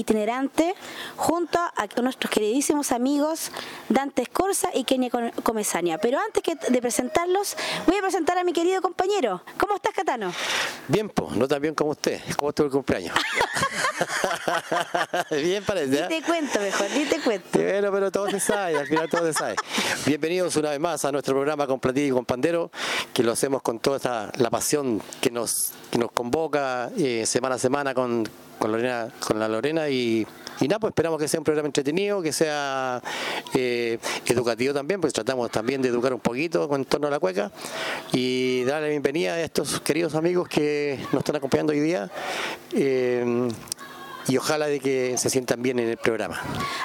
[0.00, 0.74] itinerante
[1.16, 3.50] junto a nuestros queridísimos amigos
[3.88, 5.98] Dante Escorza y Kenia Com- Comesaña.
[5.98, 9.42] Pero antes que de presentarlos, voy a presentar a mi querido compañero.
[9.58, 10.32] ¿Cómo estás, Catano?
[10.88, 12.20] Bien, pues, no tan bien como usted.
[12.36, 13.14] ¿Cómo estuvo el cumpleaños?
[15.30, 16.06] bien parece, Ni ¿eh?
[16.08, 17.58] te cuento mejor, ni te cuento.
[17.58, 19.56] Bueno, pero todo se sabe, al final todo se sabe.
[20.06, 22.70] Bienvenidos una vez más a nuestro programa con Platillo y con Pandero,
[23.12, 27.56] que lo hacemos con toda esta, la pasión que nos, que nos convoca eh, semana
[27.56, 28.26] a semana con,
[28.60, 30.26] con, Lorena, con la Lorena y,
[30.60, 33.02] y nada, pues esperamos que sea un programa entretenido, que sea
[33.54, 37.50] eh, educativo también, pues tratamos también de educar un poquito con torno a la cueca
[38.12, 42.10] y darle la bienvenida a estos queridos amigos que nos están acompañando hoy día.
[42.74, 43.48] eh,
[44.30, 46.40] y ojalá de que se sientan bien en el programa.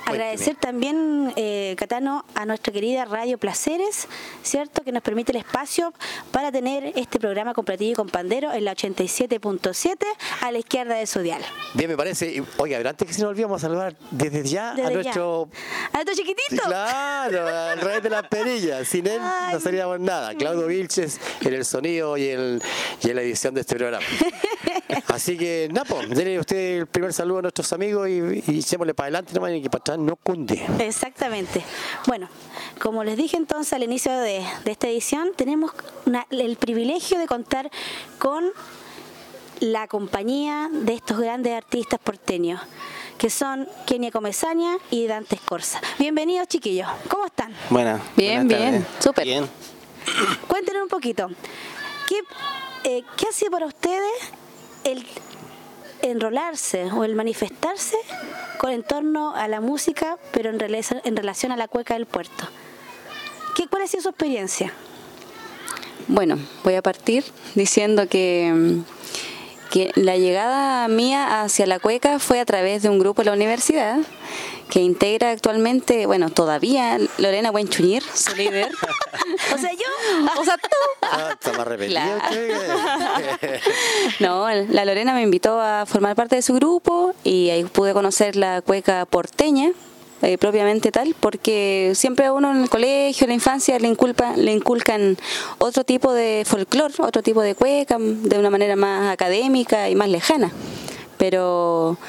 [0.07, 4.07] Agradecer también, eh, Catano, a nuestra querida Radio Placeres,
[4.41, 4.83] ¿cierto?
[4.83, 5.94] Que nos permite el espacio
[6.31, 9.97] para tener este programa con platillo y con pandero en la 87.7
[10.41, 11.44] a la izquierda de su dial.
[11.75, 12.44] Bien, me parece.
[12.57, 14.95] Oiga, pero antes que se nos olvidemos a saludar desde ya Desde a ya.
[14.95, 15.50] nuestro.
[15.91, 16.63] ¿A nuestro chiquitito?
[16.66, 18.88] Claro, al rey de las perillas.
[18.88, 19.53] Sin él Ay.
[19.53, 20.33] no seríamos nada.
[20.33, 22.62] Claudio Vilches en el sonido y, el,
[23.03, 24.03] y en la edición de este programa.
[25.07, 29.06] Así que, Napo, denle usted el primer saludo a nuestros amigos y, y echémosle para
[29.07, 30.66] adelante nomás y que para atrás no cunde.
[30.79, 31.63] Exactamente.
[32.07, 32.28] Bueno,
[32.81, 35.72] como les dije entonces al inicio de, de esta edición, tenemos
[36.06, 37.69] una- el privilegio de contar
[38.19, 38.51] con
[39.62, 42.59] la compañía de estos grandes artistas porteños,
[43.18, 45.79] que son Kenia Comesaña y Dante Escorza.
[45.97, 46.88] Bienvenidos, chiquillos.
[47.09, 47.53] ¿Cómo están?
[47.69, 48.01] Buena.
[48.18, 49.24] Bien, buenas bien, súper.
[49.24, 49.50] Bien.
[50.47, 51.29] Cuéntenos un poquito.
[52.07, 52.19] ¿Qué,
[52.84, 54.12] eh, ¿Qué ha sido para ustedes
[54.84, 55.06] el
[56.11, 57.97] enrolarse o el manifestarse
[58.57, 62.05] con en torno a la música, pero en, rela- en relación a la cueca del
[62.05, 62.47] puerto?
[63.55, 64.73] ¿Qué, ¿Cuál ha sido su experiencia?
[66.07, 67.23] Bueno, voy a partir
[67.55, 68.83] diciendo que, mm,
[69.69, 73.33] que la llegada mía hacia la cueca fue a través de un grupo de la
[73.33, 73.99] universidad
[74.69, 78.71] que integra actualmente, bueno, todavía Lorena Buenchuñir, su líder.
[79.53, 80.67] O sea, yo, o sea, tú.
[81.01, 81.67] Ah, está más.
[84.19, 88.35] No, la Lorena me invitó a formar parte de su grupo y ahí pude conocer
[88.35, 89.71] la cueca porteña,
[90.25, 94.36] eh, propiamente tal, porque siempre a uno en el colegio, en la infancia, le, inculpa,
[94.36, 95.18] le inculcan
[95.60, 100.10] otro tipo de folclore, otro tipo de cueca, de una manera más académica y más
[100.10, 100.51] lejana.
[101.18, 102.00] Pero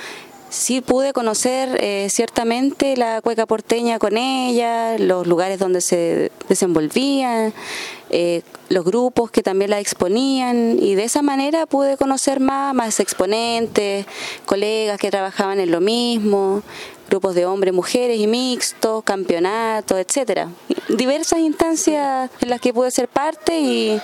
[0.48, 7.52] sí pude conocer eh, ciertamente la cueca porteña con ella, los lugares donde se desenvolvían,
[8.10, 13.00] eh, los grupos que también la exponían y de esa manera pude conocer más, más
[13.00, 14.06] exponentes,
[14.44, 16.62] colegas que trabajaban en lo mismo,
[17.08, 20.48] grupos de hombres, mujeres y mixtos, campeonatos, etcétera.
[20.88, 24.00] Diversas instancias en las que pude ser parte y,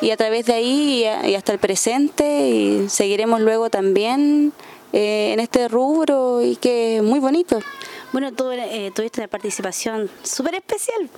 [0.00, 4.52] y a través de ahí y, hasta el presente y seguiremos luego también
[4.92, 7.60] eh, en este rubro y que es muy bonito.
[8.12, 11.08] Bueno, tú eh, tuviste una participación súper especial.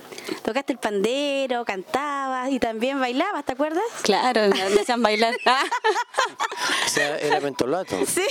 [0.43, 3.83] Tocaste el pandero, cantabas y también bailabas, ¿te acuerdas?
[4.03, 5.33] Claro, me hacían bailar.
[6.85, 7.97] o sea, era mentolato.
[8.05, 8.21] Sí.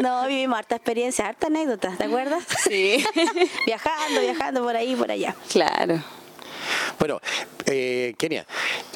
[0.00, 2.44] no, vivimos harta experiencia, harta anécdota, ¿te acuerdas?
[2.68, 3.04] Sí.
[3.66, 5.34] viajando, viajando por ahí, por allá.
[5.50, 6.02] Claro.
[6.98, 7.20] Bueno,
[7.66, 8.46] eh, Kenia,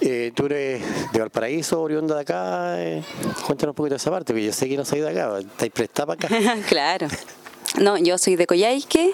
[0.00, 2.80] eh, tú eres de Valparaíso, oriunda de acá.
[2.80, 3.02] Eh,
[3.46, 5.38] cuéntanos un poquito de esa parte, porque yo sé que no soy de acá.
[5.38, 6.56] ¿Estáis prestada para acá?
[6.68, 7.08] claro.
[7.76, 9.12] No, yo soy de Coyhaique,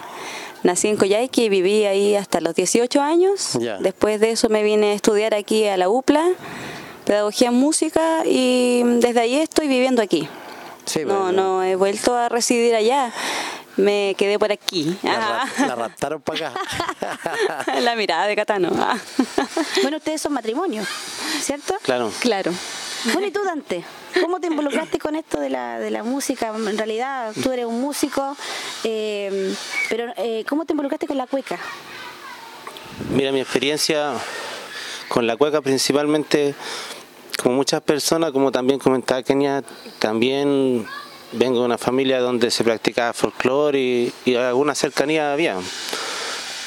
[0.63, 3.59] nací en Coyhaique y viví ahí hasta los 18 años.
[3.81, 6.25] Después de eso me vine a estudiar aquí a la UPLA,
[7.05, 10.29] Pedagogía en Música, y desde ahí estoy viviendo aquí.
[11.07, 13.13] no, no he vuelto a residir allá
[13.77, 14.97] me quedé por aquí.
[15.03, 16.61] La, raptaron para acá.
[17.81, 18.71] la mirada de Catano.
[19.83, 20.85] bueno, ustedes son matrimonio,
[21.41, 21.75] ¿cierto?
[21.83, 22.13] Claro.
[22.21, 22.53] Claro.
[23.13, 23.85] Bueno, y tú, Dante,
[24.21, 26.53] ¿cómo te involucraste con esto de la, de la música?
[26.55, 28.37] En realidad, tú eres un músico,
[28.85, 29.55] eh,
[29.89, 31.59] pero eh, ¿cómo te involucraste con la cueca?
[33.11, 34.13] Mira, mi experiencia
[35.09, 36.55] con la cueca principalmente,
[37.43, 39.63] como muchas personas, como también comentaba Kenia,
[39.99, 40.87] también
[41.33, 45.57] vengo de una familia donde se practicaba folclore y, alguna cercanía había.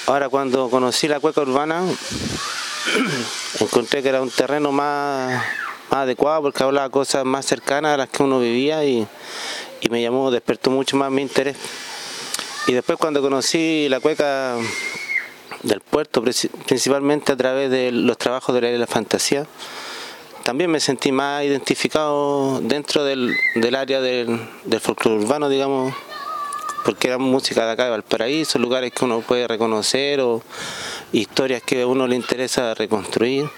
[0.05, 1.81] Ahora cuando conocí la cueca urbana,
[3.59, 5.43] encontré que era un terreno más,
[5.91, 9.07] adecuado porque hablaba cosas más cercanas a las que uno vivía y,
[9.89, 11.55] me llamó, despertó mucho más mi interés.
[12.67, 14.55] Y después cuando conocí la cueca
[15.63, 16.21] del puerto,
[16.65, 19.47] principalmente a través de los trabajos de la, la fantasía,
[20.47, 23.35] también me sentí más identificado dentro del,
[23.75, 24.39] área del,
[24.79, 25.93] folclore urbano, digamos,
[26.85, 30.41] porque era música de acá de Valparaíso, lugares que uno puede reconocer o
[31.11, 33.49] historias que a uno le interesa reconstruir.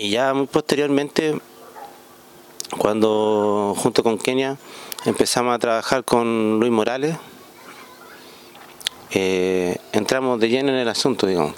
[0.00, 1.36] Y ya muy posteriormente,
[2.78, 4.56] cuando junto con Kenia
[5.04, 7.16] empezamos a trabajar con Luis Morales,
[9.10, 11.54] eh, entramos de lleno en el asunto, digamos,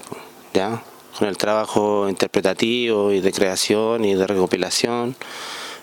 [0.54, 0.82] ¿ya?
[1.18, 5.14] con el trabajo interpretativo y de creación y de recopilación,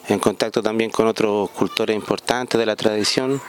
[0.08, 3.40] en contacto también con otros cultores importantes de la tradición,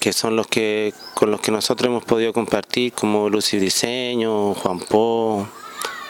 [0.00, 4.80] que son los que con los que nosotros hemos podido compartir, como Lucy Diseño, Juan
[4.80, 5.46] Po,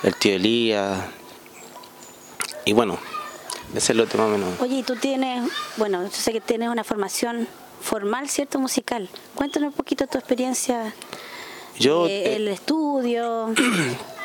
[0.04, 1.02] el tío Elías,
[2.64, 2.98] y bueno,
[3.74, 4.60] ese es lo tema menos.
[4.60, 7.48] Oye, y tú tienes, bueno, yo sé que tienes una formación
[7.80, 8.58] formal, ¿cierto?
[8.58, 9.08] Musical.
[9.34, 10.94] Cuéntanos un poquito tu experiencia.
[11.78, 13.54] Yo, eh, el estudio.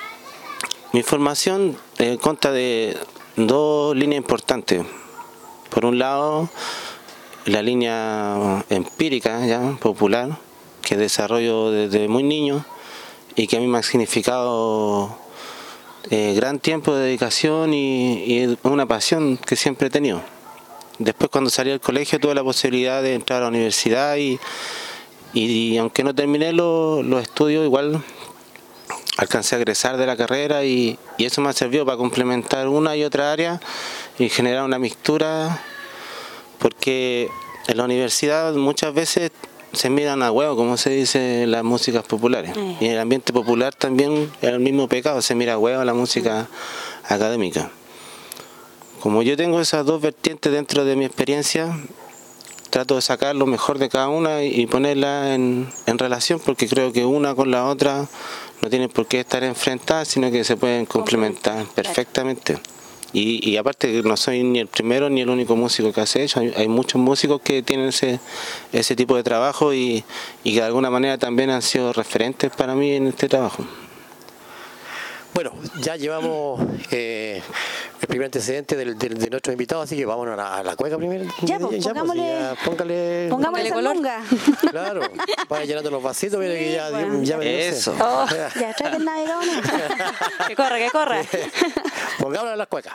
[0.94, 2.98] Mi formación eh, consta de
[3.36, 4.84] dos líneas importantes.
[5.70, 6.50] Por un lado,
[7.46, 10.38] la línea empírica, ya popular,
[10.82, 12.66] que desarrollo desde muy niño
[13.36, 15.18] y que a mí me ha significado
[16.10, 20.22] eh, gran tiempo de dedicación y, una pasión que siempre he tenido.
[21.00, 26.04] Después cuando salí del colegio tuve la posibilidad de entrar a la universidad y, aunque
[26.04, 28.02] no terminé los estudios, igual
[29.18, 33.32] alcancé a egresar de la carrera y, eso me servido para complementar una y otra
[33.32, 33.60] área
[34.18, 35.62] y generar una mixtura
[36.60, 37.30] porque
[37.68, 39.32] en la universidad muchas veces
[39.78, 42.52] se miran a huevo, como se dice en las músicas populares.
[42.80, 45.94] Y en el ambiente popular también es el mismo pecado, se mira a huevo la
[45.94, 46.48] música
[47.08, 47.72] académica.
[49.00, 51.78] Como yo tengo esas dos vertientes dentro de mi experiencia,
[52.70, 56.92] trato de sacar lo mejor de cada una y ponerla en, en relación porque creo
[56.92, 58.08] que una con la otra
[58.62, 62.58] no tienen por qué estar enfrentadas, sino que se pueden complementar perfectamente.
[63.14, 66.42] Y, y, aparte no soy ni el primero ni el único músico que hace eso,
[66.42, 68.20] hay, muchos músicos que tienen ese,
[68.74, 70.04] ese tipo de trabajo y,
[70.44, 73.66] y que de alguna manera también han sido referentes para mí en este trabajo.
[75.34, 77.42] Bueno, ya llevamos eh,
[78.02, 81.26] el primer antecedente del, de nuestro invitado, así que vámonos a la, cueca primero.
[81.44, 82.12] Ya, pues, ya, pues,
[82.66, 83.98] póngale, póngale color.
[84.72, 85.02] Claro,
[85.48, 86.90] vaya llenando los vasitos, mire que ya,
[87.22, 87.96] ya me Eso.
[88.00, 88.26] Oh,
[88.60, 89.44] ya, trae el navegador.
[90.48, 91.28] que corre, que corre.
[92.20, 92.94] Pongámosle a las cuecas.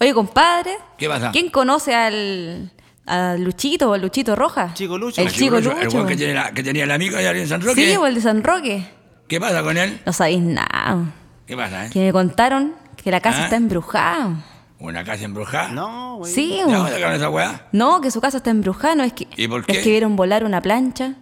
[0.00, 0.78] Oye, compadre.
[0.98, 1.30] ¿Qué pasa?
[1.30, 2.72] ¿Quién conoce al,
[3.06, 4.72] a Luchito o al Luchito Roja?
[4.74, 5.22] Chico Lucho.
[5.22, 5.78] El, Chico Lucho.
[5.78, 7.86] El que, tenía, que tenía el amigo allá en San Roque.
[7.86, 9.01] Sí, o el de San Roque.
[9.32, 9.98] ¿Qué pasa con él?
[10.04, 11.06] No sabéis nada.
[11.46, 11.90] ¿Qué pasa, eh?
[11.90, 13.44] Que me contaron que la casa ¿Ah?
[13.44, 14.44] está embrujada.
[14.78, 15.68] ¿Una casa embrujada?
[15.68, 16.30] No, güey.
[16.30, 16.76] Sí, güey.
[16.76, 17.66] ¿Dónde esa weá?
[17.72, 18.94] No, que su casa está embrujada.
[18.94, 19.72] No, es que, ¿Y por qué?
[19.72, 21.14] Es que vieron volar una plancha.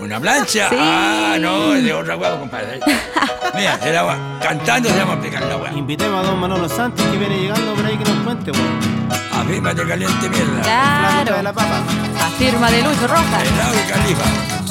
[0.00, 0.70] ¿Una plancha?
[0.70, 0.76] Sí.
[0.76, 2.80] Ah, no, es de otra weá, compadre.
[3.54, 5.72] Mira, el agua, cantando se llama explicar la weá.
[5.72, 8.80] Invitemos a don Manolo Santos que viene llegando por ahí que nos cuente, weón.
[9.32, 10.62] Afírmate caliente mierda.
[10.62, 11.36] Claro.
[11.36, 11.80] De la papa.
[12.26, 13.40] Afirma de Lucho Roja.
[13.40, 14.61] Helado y califa.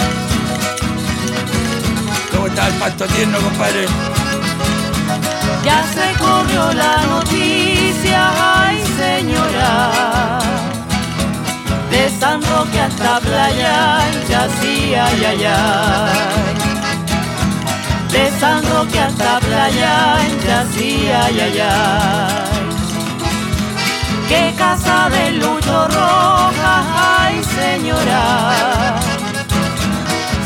[2.56, 3.86] ¿Cómo está el tierno, compadre?
[5.64, 10.40] Ya se corrió la noticia, ay señora,
[11.90, 15.48] de San Roque hasta Playa Ancha, sí, ay, ay.
[18.12, 21.62] De San Roque hasta Playa Ancha, sí, ay, ay.
[24.28, 29.01] Qué casa de Lucho Rojas, ay, señora.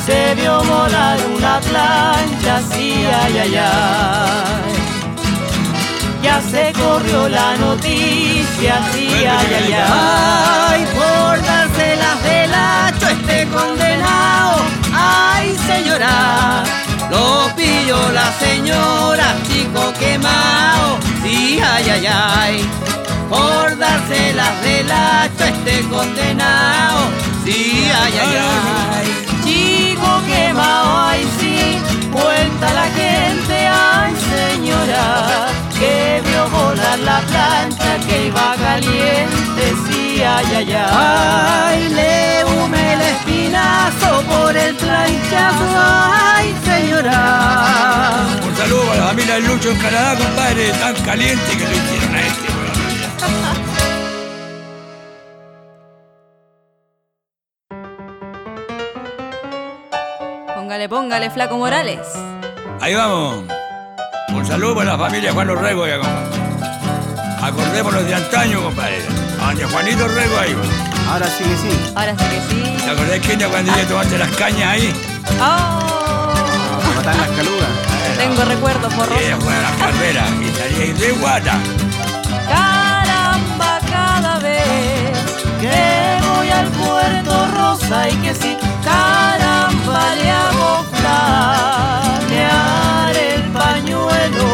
[0.06, 2.94] Se vio volar una plancha, sí,
[3.24, 4.74] ay, ay, ay.
[6.22, 14.58] Ya se corrió la noticia, sí, ay, ay, ay, por darse las velacho este condenado,
[14.94, 16.64] ay señora,
[17.10, 22.70] lo pilló la señora, chico quemado, sí, ay, ay, ay,
[23.28, 27.00] por darse las velacho este condenado,
[27.44, 29.25] sí, ay, ay, ay,
[30.25, 31.77] chico quemado, ay, sí,
[32.12, 35.48] cuenta la gente, ay señora
[35.79, 40.86] que vio volar la plancha que iba caliente, sí, ay, ay, ay.
[40.91, 48.27] Ay, le hume el espinazo por el planchazo, ay, señora.
[48.48, 52.22] Un saludo para la familia Lucho en Canadá, compadre, tan caliente que lo hicieron a
[52.22, 53.65] este,
[60.66, 62.00] Póngale, póngale, Flaco Morales.
[62.82, 63.44] Ahí vamos.
[64.34, 66.26] Un saludo para la familia Juan Los Rego, ya, compadre.
[67.40, 69.04] Acordémonos de antaño, compadre.
[69.38, 71.14] Donde Juanito Rego ahí, va.
[71.14, 71.92] Ahora sí que sí.
[71.94, 72.84] Ahora sí que sí.
[72.84, 74.92] ¿Te acordás, Kenia, cuando iba a tomarte las cañas ahí?
[75.40, 75.44] ¡Oh!
[75.44, 77.70] A matar las calugas.
[78.18, 79.22] Tengo recuerdos Y borrosos.
[79.22, 81.58] ella fue a las carreras y salía ahí de guata.
[82.50, 84.64] Caramba, cada vez
[85.62, 88.58] que voy al puerto Rosa y que sí,
[90.92, 94.50] flanear el pañuelo,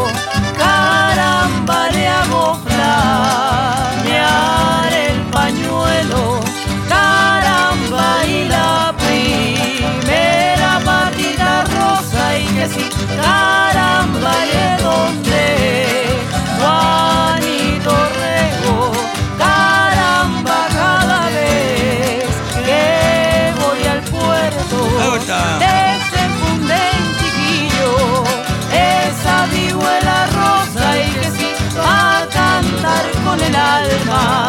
[5.08, 6.40] el pañuelo,
[6.88, 12.86] caramba, y la primera patita rosa y que sí,
[13.22, 14.34] caramba,
[14.84, 15.31] donde
[25.32, 25.60] gusta.
[25.60, 28.24] desenfunden chiquillo,
[28.72, 34.48] esa vihuela rosa y que sí va a cantar con el alma,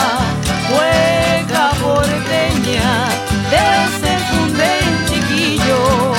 [0.69, 3.09] juega porteña,
[3.51, 6.13] desenfunden chiquillo,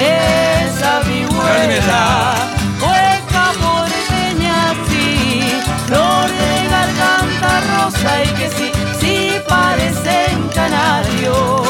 [0.00, 2.34] esa vihuela.
[2.82, 11.63] Hueca porteña, sí, flor de garganta rosa y que sí, sí parecen canarios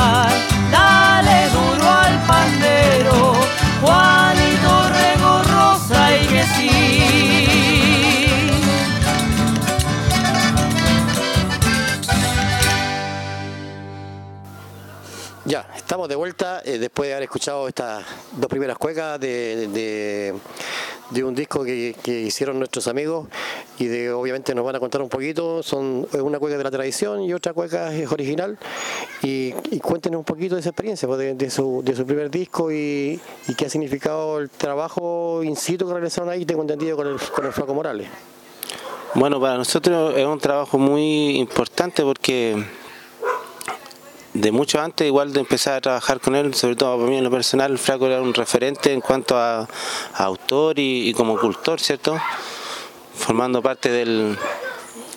[0.00, 0.32] cantan.
[0.70, 3.34] Dale duro al pandero,
[3.82, 6.70] Juanito Rego Rosa y que sí.
[15.44, 20.34] Ya, estamos de vuelta eh, después de haber escuchado estas dos primeras cuecas de, de-
[21.10, 23.28] de un disco que, que hicieron nuestros amigos
[23.78, 25.62] y de obviamente nos van a contar un poquito.
[25.62, 28.58] Son una cueca de la tradición y otra cueca es original.
[29.22, 32.70] Y, cuéntenos un poquito de esa experiencia pues, de, de su, de su primer disco
[32.70, 37.06] y, y qué ha significado el trabajo in situ que realizaron ahí, tengo entendido, con
[37.06, 38.08] el, con el Flaco Morales.
[39.14, 42.64] Bueno, para nosotros es un trabajo muy importante porque
[44.34, 47.24] de mucho antes, igual de empezar a trabajar con él, sobre todo para mí en
[47.24, 49.68] lo personal, Flaco era un referente en cuanto a,
[50.14, 52.16] autor y, como cultor, ¿cierto?
[53.14, 54.38] Formando parte del,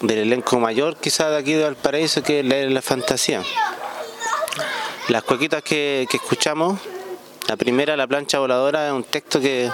[0.01, 3.43] del elenco mayor quizás de aquí de Valparaíso, que es la, la fantasía.
[5.09, 6.79] Las cuequitas que, que escuchamos,
[7.47, 9.69] la primera, La plancha voladora, es un texto que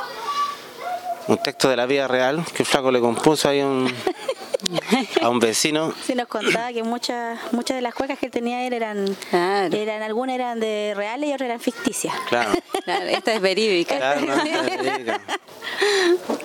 [1.28, 3.88] un texto de la vida real que Flaco le compuso ahí un,
[5.22, 5.94] a un vecino.
[6.06, 9.76] Sí, nos contaba que muchas muchas de las cuecas que él tenía él eran, Claro.
[9.76, 12.14] eran algunas eran de reales y otras eran ficticias.
[12.30, 12.52] Claro,
[12.84, 13.98] Claro, esta es verídica.
[13.98, 15.22] claro, no, esta es verídica.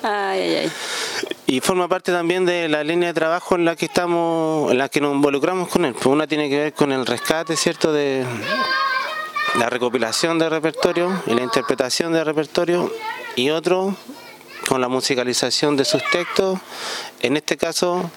[0.02, 0.73] Ay, ay, ay.
[1.47, 4.88] Y forma parte también de la línea de trabajo en la que estamos, en la
[4.88, 5.92] que nos involucramos con él.
[5.94, 7.92] Pues una tiene que ver con el rescate, ¿cierto?
[7.92, 8.25] De
[9.59, 12.90] la recopilación de repertorio y la interpretación de repertorio
[13.37, 13.94] y otro
[14.68, 16.59] con la musicalización de sus textos.
[17.21, 18.11] En este caso,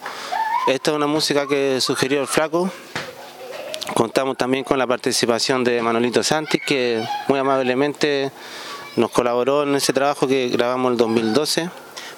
[0.68, 2.70] esta es una música que sugirió el Flaco.
[3.94, 8.32] Contamos también con la participación de Manolito Santi, que muy amablemente
[8.96, 11.70] nos colaboró en ese trabajo que grabamos el 2012.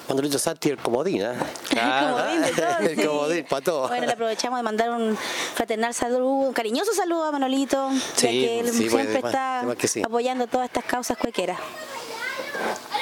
[0.08, 1.34] Manolito Santi, el comodín, ¿eh?
[1.70, 3.06] El comodín de todo, el sí.
[3.06, 3.88] comodín para todo.
[3.88, 5.16] Bueno, le aprovechamos de mandar un
[5.54, 9.60] fraternal saludo, un cariñoso saludo a Manolito, Sí, ya que él sí, pues, siempre está
[9.60, 10.02] de más que sí.
[10.04, 11.58] apoyando todas estas causas cuequeras.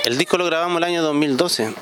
[0.04, 1.74] El disco lo grabamos el año 2012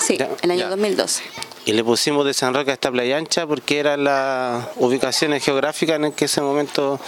[0.00, 0.68] Sí, Ya, el año ya.
[0.68, 1.22] 2012.
[1.66, 6.06] y le pusimos de San Roque hasta Playa Ancha porque eran las ubicaciones geográficas en
[6.06, 6.98] el que ese momento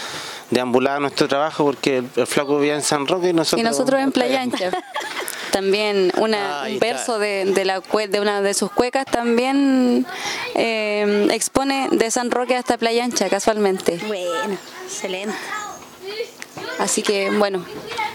[0.50, 4.00] deambulaba nuestro trabajo porque el, el flaco vivía en San Roque y nosotros, Y nosotros
[4.00, 4.70] en Playa Ancha.
[5.52, 10.06] También una, un verso de, de, la, cue- de una de sus cuecas también
[10.54, 14.00] eh, expone de San Roque hasta Playa Ancha, casualmente.
[14.06, 15.34] Bueno, excelente.
[16.78, 17.64] Así que, bueno,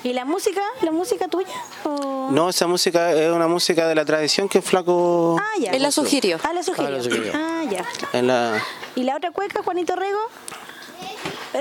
[0.04, 0.62] ¿Y la música?
[0.84, 1.48] ¿La música tuya?
[1.84, 5.72] ¿O- No, esa música es una música de la tradición que flaco Ah, ya.
[5.72, 6.39] él la sugirió.
[6.44, 6.88] Ah, la sugirió.
[6.88, 7.32] Ah, la sugirió.
[7.36, 7.86] Ah, ya.
[8.13, 8.63] en la
[8.96, 10.20] ¿Y la otra cueca, Juanito Rego?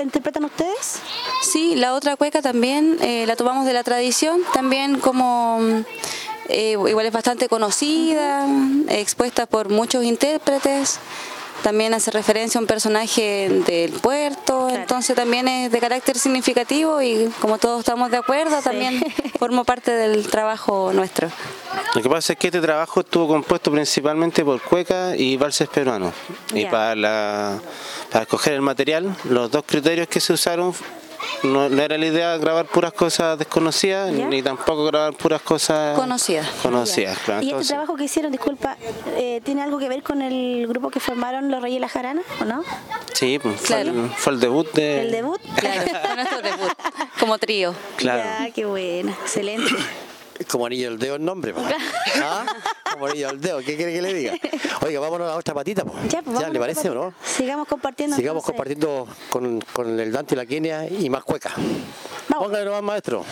[0.01, 0.99] ¿Interpretan ustedes?
[1.41, 5.59] Sí, la otra cueca también eh, la tomamos de la tradición, también como
[6.49, 8.45] eh, igual es bastante conocida,
[8.89, 10.99] expuesta por muchos intérpretes.
[11.63, 17.29] También hace referencia a un personaje del puerto, entonces también es de carácter significativo y
[17.41, 19.03] como todos estamos de acuerdo, también
[19.39, 21.29] formó parte del trabajo nuestro.
[21.95, 26.13] Lo que pasa es que este trabajo estuvo compuesto principalmente por cueca y valses peruanos.
[26.53, 27.59] Y para, la,
[28.11, 30.73] para escoger el material, los dos criterios que se usaron
[31.43, 34.25] no, no era la idea grabar puras cosas desconocidas, Ya.
[34.27, 36.47] ni tampoco grabar puras cosas Conocidas.
[36.61, 37.41] conocidas, claro.
[37.43, 38.77] ¿Y este trabajo que hicieron, disculpa,
[39.15, 42.21] eh, tiene algo que ver con el grupo que formaron los Reyes de la Jarana,
[42.41, 42.63] o no?
[43.13, 43.91] sí, pues, fue, Claro.
[43.91, 45.01] el, fue el debut de...
[45.01, 45.41] ¿El debut?
[45.57, 46.71] Claro, fue nuestro debut
[47.19, 47.73] como trío.
[47.97, 48.23] Claro.
[48.23, 49.71] Ya, qué buena, excelente.
[50.51, 51.61] Como anillo del dedo el nombre, po.
[52.21, 52.45] ¿Ah?
[53.37, 54.33] Dedo, ¿qué quiere que le diga?
[54.85, 55.93] Oiga, vámonos a otra patita, po.
[56.09, 57.13] Ya, pues, vamos ¿le parece o no?
[57.23, 58.15] Sigamos compartiendo.
[58.15, 58.51] Sigamos entonces.
[58.51, 61.51] compartiendo con, con el Dante y la Kenia y más cueca.
[62.29, 62.47] Vamos.
[62.47, 63.25] Póngale nomás, maestro.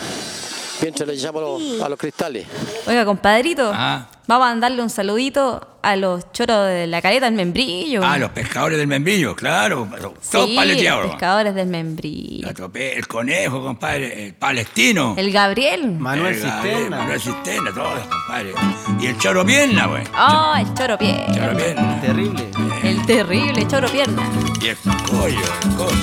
[0.82, 2.46] Mientras le llamo a los, a los cristales.
[2.86, 4.06] Oiga, compadrito, Ah.
[4.26, 8.02] vamos a mandarle un saludito a los choros de la caleta, el membrillo.
[8.04, 9.88] Ah, los pescadores del membrillo, claro.
[10.30, 11.02] Todos sí, paleteados.
[11.04, 12.48] los pescadores del membrillo.
[12.74, 15.14] El conejo, compadre, el palestino.
[15.16, 15.92] El Gabriel.
[15.92, 16.90] Manuel El Gabriel.
[16.90, 18.52] Manuel Cisterna, todos, compadre.
[19.00, 20.02] Y el choro pierna, güey.
[20.18, 21.34] Oh, el choro pierna.
[21.34, 22.00] Choro pierna.
[22.00, 22.50] Terrible.
[22.82, 24.22] El terrible choro pierna.
[24.60, 25.96] Y el collo, el collo.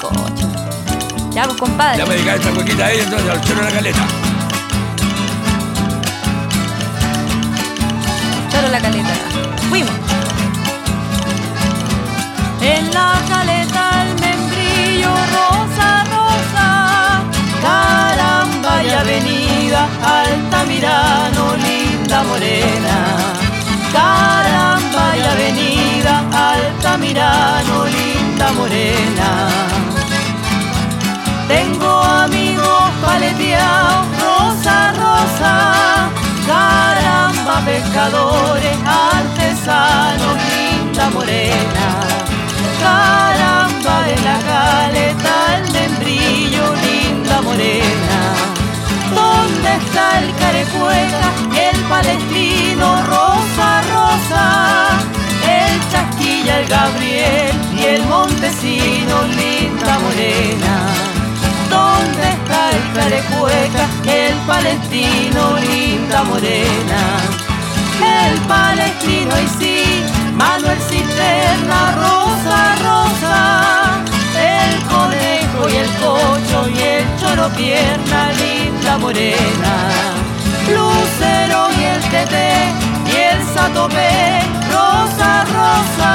[0.00, 0.45] Cocho.
[1.36, 1.98] Ya, pues, compadre.
[1.98, 4.06] Ya me dedicar esta coquita ahí, entonces, al choro de la caleta.
[8.50, 9.14] Choro la caleta.
[9.68, 9.92] Fuimos.
[12.62, 17.20] En la caleta el membrillo rosa, rosa.
[17.60, 22.96] Caramba y avenida Altamirano, linda morena.
[23.92, 29.75] Caramba y avenida Altamirano, linda morena.
[31.48, 36.10] Tengo amigos paleteados, rosa, rosa.
[36.46, 41.86] Caramba, pescadores, artesanos, linda morena.
[42.80, 45.34] Caramba de la caleta,
[63.16, 67.00] el palestino, linda morena?
[68.00, 74.02] El palestino y sí, Manuel Cisterna, rosa, rosa.
[74.38, 79.74] El conejo y el cocho y el choro pierna, linda morena.
[80.68, 82.52] Lucero y el tete
[83.06, 86.12] y el satopé, rosa, rosa.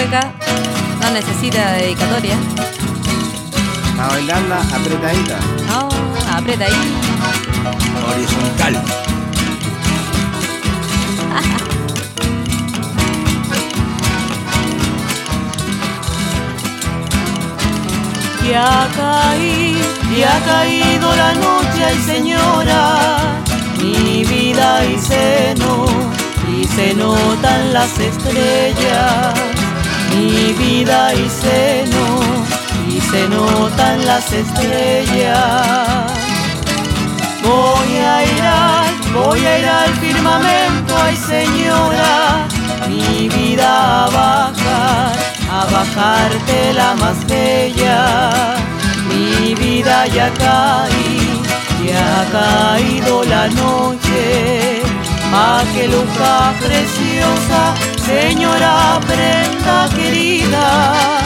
[0.00, 0.32] Cueca
[1.00, 2.36] no necesita dedicatoria.
[4.00, 5.38] A bailarla apretadita.
[5.68, 5.88] No,
[6.34, 6.72] aprieta ahí.
[8.08, 8.82] Horizontal.
[18.50, 19.76] Ya caí,
[20.18, 22.98] ya ha caído la noche, ay señora,
[23.80, 25.86] mi vida y seno,
[26.52, 29.59] y se notan las estrellas,
[30.10, 32.06] mi vida y seno,
[32.88, 36.12] y se notan las estrellas.
[37.42, 42.46] Voy a ir al, voy a ir al firmamento, ay señora,
[42.88, 45.12] mi vida a bajar,
[45.50, 48.54] a bajarte la más bella.
[49.08, 51.40] Mi vida ya caí,
[51.84, 54.89] ya ha caído la noche.
[55.30, 61.20] Luja preciosa, señora prenda querida,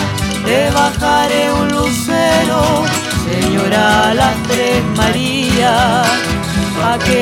[0.44, 2.84] te bajaré un lucero,
[3.24, 6.06] señora las tres Marías.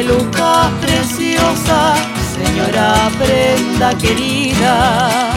[0.06, 1.94] Luja preciosa,
[2.36, 5.30] señora prenda querida,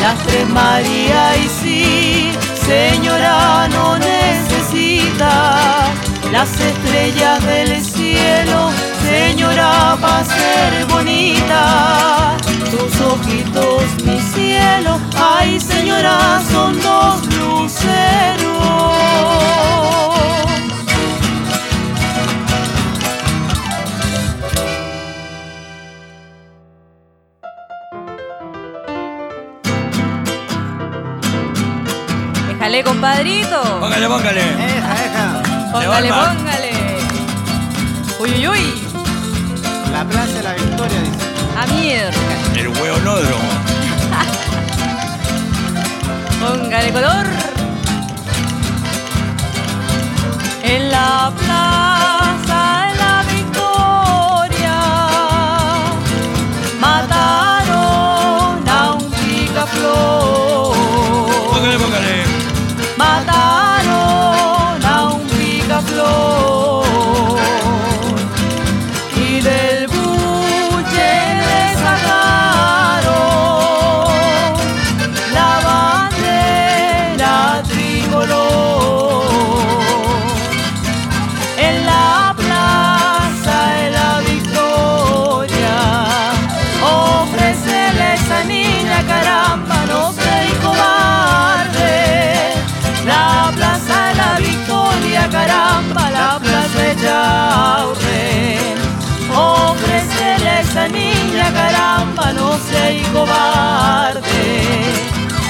[0.00, 2.32] las tres María y sí,
[2.66, 5.32] señora no necesita.
[6.30, 8.70] Las estrellas del cielo,
[9.10, 12.36] señora va a ser bonita.
[12.70, 18.50] Tus ojitos, mi cielo, ay señora, son dos luceros.
[32.48, 33.58] Déjale, compadrito.
[33.80, 34.40] Póngale, póngale.
[34.40, 35.26] Eja, eja.
[35.72, 36.70] Póngale, póngale.
[38.20, 38.89] Uy, uy, uy.
[40.00, 41.26] La Plaza de la Victoria, dice.
[41.58, 42.10] A mierda.
[42.56, 43.50] El hueonódromo.
[46.40, 47.26] Póngale color.
[50.62, 51.99] En la plaza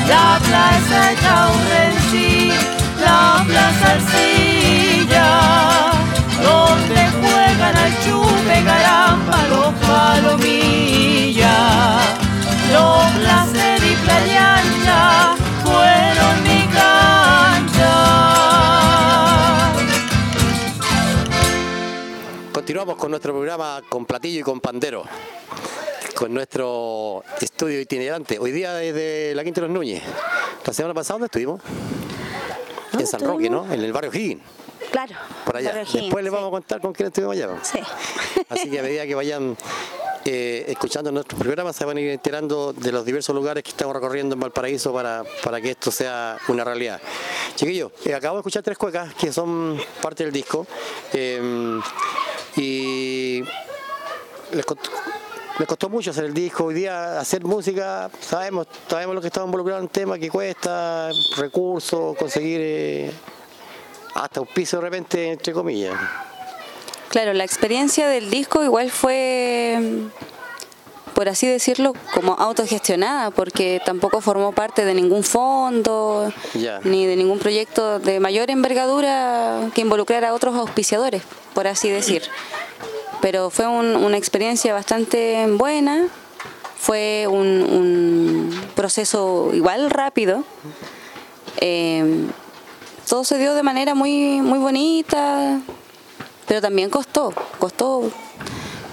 [0.08, 2.52] la plaza de Chaurren sí
[3.00, 5.30] la plaza Arcilla
[6.42, 11.10] donde juegan al chupe caramba los palomillas
[12.72, 17.92] los placer y playa ancha fueron mi cancha.
[22.52, 25.04] Continuamos con nuestro programa con platillo y con pandero,
[26.20, 28.38] con nuestro estudio itinerante.
[28.38, 30.02] Hoy día desde la Quinta de los Núñez.
[30.66, 31.62] La semana pasada, ¿dónde estuvimos?
[32.92, 33.64] No, en San Roque, ¿no?
[33.72, 34.42] En el barrio Higgins,
[34.90, 35.14] Claro.
[35.46, 35.72] por allá.
[35.72, 36.36] Después les sí.
[36.36, 37.48] vamos a contar con quién estuvimos allá.
[37.62, 37.78] Sí.
[38.50, 39.56] Así que a medida que vayan
[40.26, 43.94] eh, escuchando nuestros programas se van a ir enterando de los diversos lugares que estamos
[43.94, 47.00] recorriendo en Valparaíso para, para que esto sea una realidad.
[47.54, 50.66] Chiquillos, eh, acabo de escuchar tres cuecas que son parte del disco
[51.14, 51.80] eh,
[52.56, 53.42] y
[54.52, 54.66] les
[55.60, 56.64] les costó mucho hacer el disco.
[56.64, 62.16] Hoy día hacer música, sabemos, sabemos lo que estamos involucrados en tema, que cuesta, recursos,
[62.16, 63.12] conseguir eh,
[64.14, 65.94] hasta un piso de repente, entre comillas.
[67.10, 69.78] Claro, la experiencia del disco igual fue,
[71.14, 76.32] por así decirlo, como autogestionada, porque tampoco formó parte de ningún fondo,
[76.84, 82.22] ni de ningún proyecto de mayor envergadura que involucrara a otros auspiciadores, por así decir.
[83.20, 86.06] Pero fue un- una experiencia bastante buena,
[86.78, 90.44] fue un, un proceso igual rápido.
[91.58, 92.26] Eh,
[93.08, 95.60] todo se dio de manera muy, muy bonita,
[96.46, 98.10] pero también costó, costó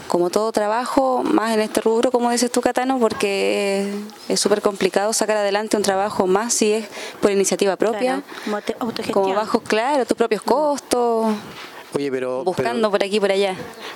[0.08, 3.94] como todo trabajo, más en este rubro, como dices tú, Catano, porque
[4.30, 6.88] es- súper complicado sacar adelante un trabajo más si es
[7.22, 8.74] por iniciativa propia, Claro, como te-
[9.12, 11.28] como bajo, claro, tus propios costos,
[11.94, 12.44] Oye, pero...
[12.44, 13.56] buscando pero- por aquí y por allá.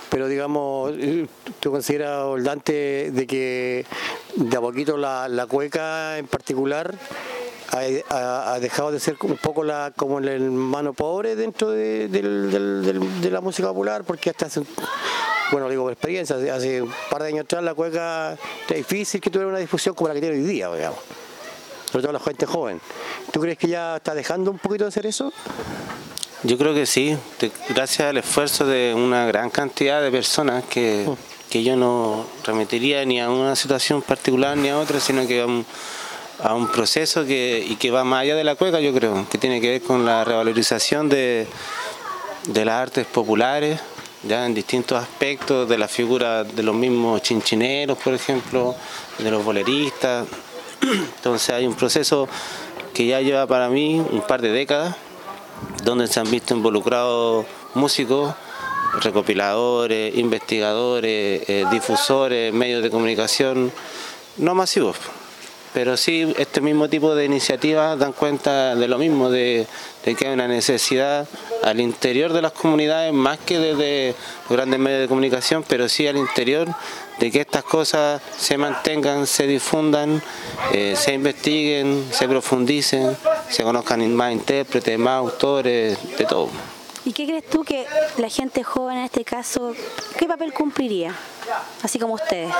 [0.10, 1.28] Pero digamos, eh,
[1.60, 3.86] ¿tú consideras, Oldante, de que
[4.36, 6.94] de a poquito la, la cueca en particular
[8.10, 12.52] ha, ha- dejado de ser un poco la como el mano pobre dentro de, del-
[12.52, 14.04] del- del- de la música popular?
[14.04, 14.62] Porque hasta hace,
[15.52, 19.22] bueno, digo por experiencia, hace- hace un par de años atrás la cueca era difícil
[19.22, 21.00] que tuviera una difusión como la que tiene hoy día, digamos.
[21.90, 22.80] Sobre todo la gente joven.
[23.32, 25.32] ¿Tú crees que ya está dejando un poquito de hacer eso?
[26.44, 27.16] Yo creo que sí,
[27.70, 31.08] gracias al esfuerzo de una gran cantidad de personas que,
[31.52, 35.46] que yo no remitiría ni a una situación particular ni a otra, sino que a
[35.46, 35.64] un,
[36.42, 39.38] a un proceso que, y que va más allá de la cueca, yo creo, que
[39.38, 41.46] tiene que ver con la revalorización de,
[42.48, 43.80] de las artes populares,
[44.24, 48.76] ya en distintos aspectos, de la figura de los mismos chinchineros, por ejemplo,
[49.20, 50.26] de los boleristas.
[50.82, 52.28] Entonces hay un proceso
[52.96, 54.96] que ya lleva para mí un par de décadas
[55.84, 58.34] donde se han visto involucrados músicos,
[59.02, 63.72] recopiladores, investigadores, eh, difusores, medios de comunicación
[64.38, 64.98] no masivos,
[65.74, 69.68] pero sí este mismo tipo de iniciativas dan cuenta de lo mismo, de,
[70.06, 71.28] de que hay una necesidad
[71.64, 74.16] al interior de las comunidades, más que desde
[74.50, 76.68] grandes medios de comunicación, pero sí al interior
[77.22, 80.24] de que estas cosas se mantengan, se difundan,
[80.74, 83.16] eh, se investiguen, se profundicen,
[83.48, 86.50] se conozcan más intérpretes, más autores, de todo.
[87.06, 87.86] ¿Y qué crees tú que
[88.18, 89.76] la gente joven en este caso,
[90.18, 91.14] qué papel cumpliría?
[91.84, 92.52] Así como ustedes.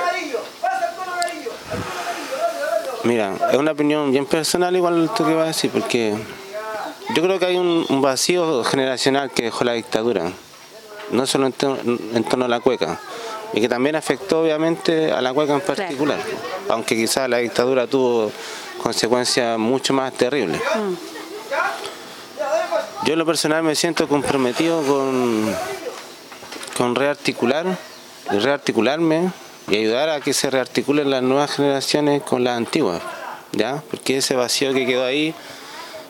[3.02, 6.14] Mira, es una opinión bien personal igual tú que vas a decir, porque
[7.16, 10.30] yo creo que hay un, un vacío generacional que dejó la dictadura,
[11.10, 11.52] no solo en
[12.24, 13.00] torno a la cueca,
[13.52, 16.18] y que también afectó obviamente a la cueca en particular,
[16.68, 18.32] aunque quizás la dictadura tuvo
[18.82, 20.60] consecuencias mucho más terribles.
[23.04, 25.54] Yo en lo personal me siento comprometido con,
[26.76, 27.66] con rearticular,
[28.30, 29.30] y rearticularme
[29.68, 33.02] y ayudar a que se rearticulen las nuevas generaciones con las antiguas,
[33.52, 33.82] ¿ya?
[33.90, 35.34] Porque ese vacío que quedó ahí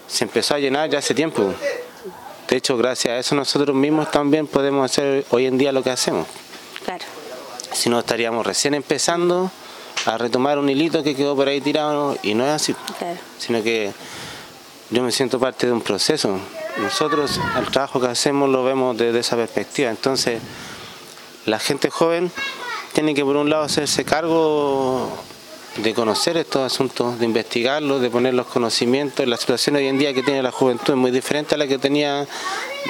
[0.06, 1.54] se empezó a llenar ya hace tiempo.
[2.48, 5.90] De hecho, gracias a eso nosotros mismos también podemos hacer hoy en día lo que
[5.90, 6.26] hacemos.
[6.84, 7.04] Claro.
[7.74, 9.50] Si no estaríamos recién empezando
[10.06, 12.74] a retomar un hilito que quedó por ahí tirado y no es así,
[13.38, 13.92] sino que
[14.90, 16.38] yo me siento parte de un proceso.
[16.78, 19.90] Nosotros el trabajo que hacemos lo vemos desde esa perspectiva.
[19.90, 20.40] Entonces,
[21.46, 22.30] la gente joven
[22.92, 25.08] tiene que por un lado hacerse cargo
[25.76, 29.26] de conocer estos asuntos, de investigarlos, de poner los conocimientos.
[29.26, 31.78] La situación hoy en día que tiene la juventud es muy diferente a la que
[31.78, 32.26] tenía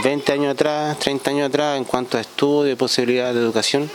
[0.03, 3.91] 20 años atrás, 30 años atrás en cuanto a estudio y posibilidades de educación.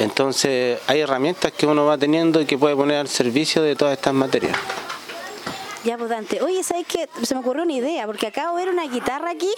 [0.00, 3.98] Entonces hay herramientas que uno va teniendo y que puede poner al servicio de todas
[3.98, 4.56] estas materias.
[5.84, 6.42] Ya, pues Dante.
[6.42, 7.08] Oye, ¿sabes qué?
[7.22, 9.48] Se me ocurrió una idea, porque acabo de ver una guitarra aquí.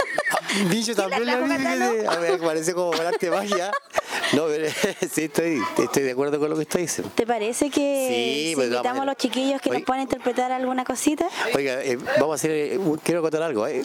[0.68, 3.70] Bicho también la que a ver, parece como magia.
[4.34, 4.68] No, pero
[5.12, 7.02] sí, estoy, estoy de acuerdo con lo que usted dice.
[7.14, 9.78] ¿Te parece que Sí, si pues, invitamos a los chiquillos que Oye.
[9.80, 11.26] nos puedan interpretar alguna cosita?
[11.54, 13.66] Oiga, eh, vamos a hacer, eh, un- quiero contar algo.
[13.66, 13.82] eh.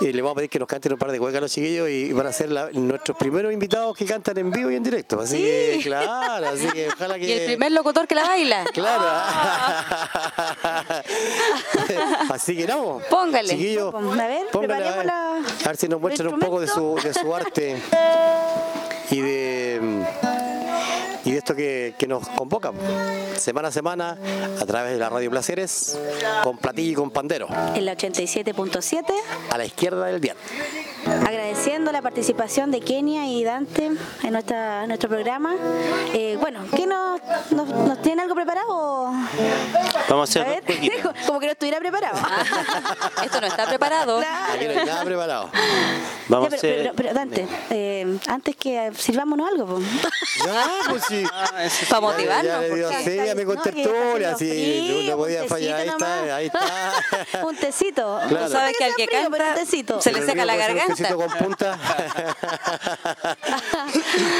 [0.00, 1.88] Y le vamos a pedir que nos canten un par de cuecas a los chiquillos
[1.88, 5.20] y van a ser la- nuestros primeros invitados que cantan en vivo y en directo.
[5.20, 7.22] Así que, claro, así que ojalá que.
[7.26, 8.64] Y el primer locutor que la baila.
[8.72, 9.04] Claro.
[12.30, 13.00] Así que no.
[13.10, 13.48] Póngale.
[13.50, 16.60] Chiquillos, A ver, póngale, a ver, preparemos la- a ver si nos muestran un poco
[16.60, 17.76] de su, de su arte
[19.10, 19.80] y de
[21.32, 22.72] y de esto que, que nos convoca
[23.38, 24.18] semana a semana
[24.60, 25.98] a través de la Radio Placeres
[26.42, 29.04] con platillo y con pandero En la 87.7,
[29.50, 30.36] a la izquierda del dial.
[31.26, 33.86] agradeciendo la participación de Kenia y Dante
[34.22, 35.54] en nuestra, en nuestro programa.
[36.12, 39.10] Eh, bueno, ¿qué nos, nos, nos tienen algo preparado?
[40.08, 41.16] Vamos a A hacer ver, dos cuequitas.
[41.26, 42.18] como que no estuviera preparado.
[43.24, 44.18] Esto no está preparado.
[44.18, 45.50] Aquí no hay nada preparado.
[46.28, 46.82] Vamos Ya, a pero, hacer.
[46.82, 49.80] pero- pero, Dante, eh, antes que sirvámonos algo.
[50.44, 51.21] Ya, pues sí.
[51.88, 52.44] Para motivarnos.
[52.46, 55.80] Ya, le dio a mi contertulia, sí, no, podía fallar.
[55.80, 57.42] Ahí está, ahí está.
[57.46, 58.20] un tecito.
[58.28, 58.46] Claro.
[58.46, 60.00] Tú sabes que al que canta tecito.
[60.00, 61.02] se le seca la puede ser un garganta.
[61.02, 61.78] tecito con punta.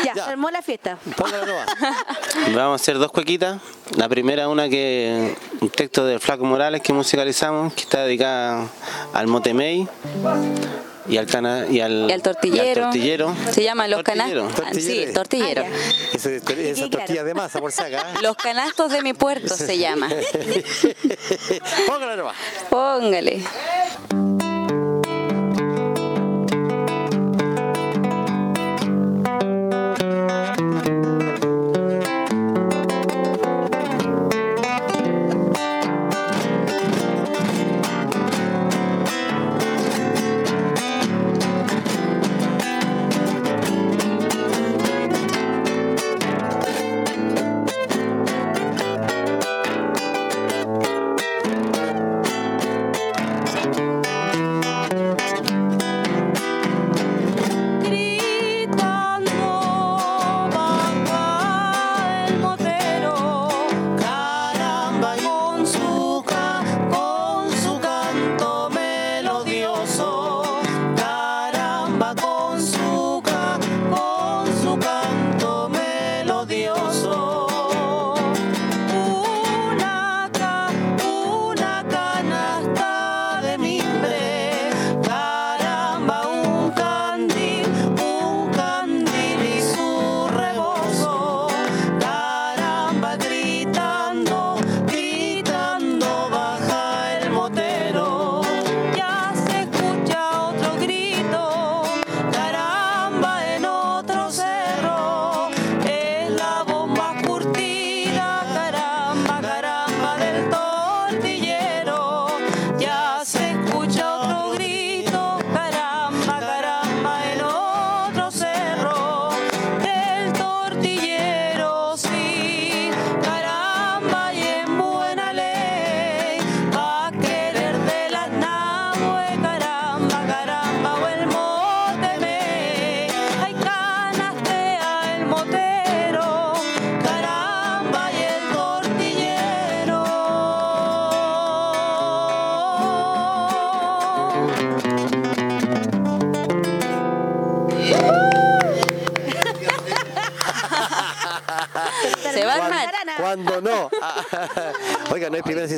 [0.04, 0.24] ya, Ya.
[0.24, 0.98] se armó la fiesta.
[2.54, 3.60] Vamos a hacer dos cuequitas.
[3.96, 8.66] La primera, una que un texto del Flaco Morales que musicalizamos, que está dedicada
[9.12, 9.88] al Motemey
[11.08, 12.82] y al, cana, y al, Y al tortillero.
[12.84, 13.34] tortillero.
[13.52, 14.52] Se llaman los canastos.
[14.72, 15.12] Sí, Tortillero.
[15.12, 15.64] tortillero.
[15.64, 18.06] Ah, Esa tortilla de masa, por si acá.
[18.22, 20.08] Los canastos de mi puerto se llama.
[21.86, 22.36] Póngalo nomás.
[22.70, 23.42] Póngale.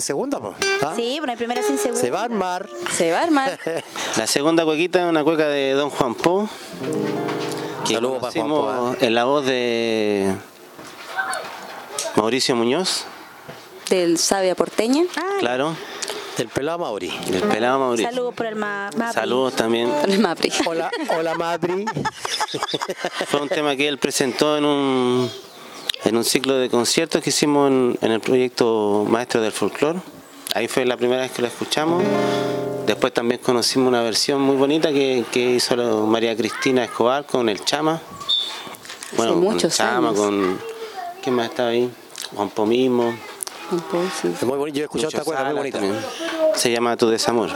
[0.05, 0.55] Segunda, pues.
[0.95, 2.01] Sí, bueno, primero sin segunda.
[2.01, 2.69] Se va a armar.
[2.93, 3.59] Se va a armar.
[4.17, 6.49] La segunda cuequita es una cueca de Don Juan Po.
[7.87, 9.07] Que Saludos para Juan Po, ¿eh?
[9.07, 10.35] en la voz de
[12.17, 13.05] Mauricio Muñoz,
[13.91, 15.05] Del Sabia Porteña.
[15.17, 15.77] Ah, claro,
[16.39, 17.11] Del pelado Mauri.
[17.29, 18.09] del pelado Mauricio.
[18.09, 19.15] Saludos por el ma Mapri.
[19.15, 19.91] Saludos también.
[19.91, 20.53] Con el Mapri.
[20.67, 21.85] Hola, hola Madri.
[23.27, 25.31] Fue un tema que él presentó en un,
[26.05, 30.01] en un ciclo de conciertos que hicimos en, en el proyecto Maestro del Folclore.
[30.55, 32.03] Ahí fue la primera vez que lo escuchamos.
[32.87, 37.49] Después también conocimos una versión muy bonita que, que hizo la María Cristina Escobar con
[37.49, 38.01] el Chama.
[39.17, 40.21] Bueno, con el Chama, años.
[40.21, 40.61] con...
[41.23, 41.91] ¿Quién más estaba ahí?
[42.35, 43.15] Juan Po mismo.
[43.71, 44.29] Un poco, sí.
[44.29, 44.77] Es muy bonito.
[44.77, 45.79] Yo he escuchado esta cueca, muy bonita.
[45.79, 46.01] también.
[46.55, 47.49] Se llama Tu Desamor.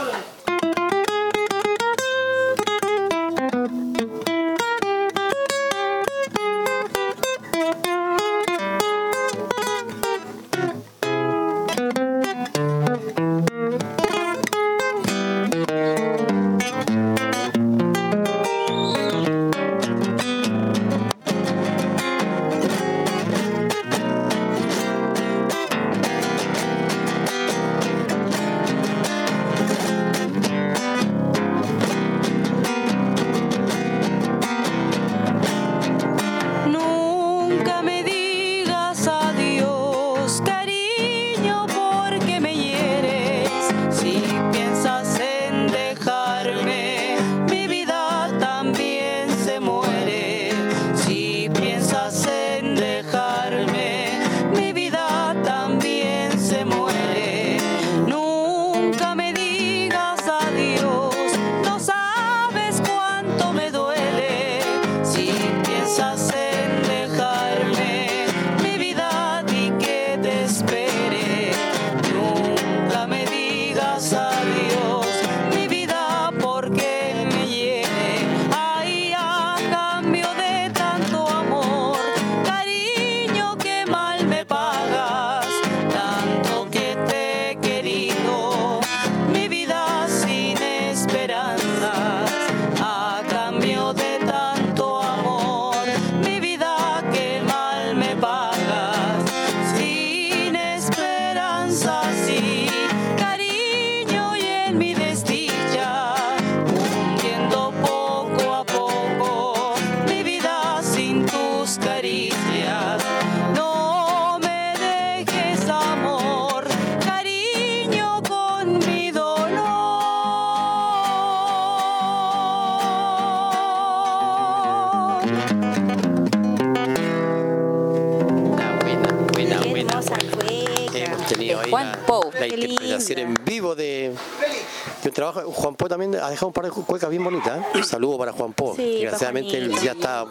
[135.33, 137.59] Juan Po también ha dejado un par de cuecas bien bonitas.
[137.59, 137.63] ¿eh?
[137.75, 138.73] Un saludo para Juan Po.
[138.75, 140.25] Sí, Desgraciadamente él ya está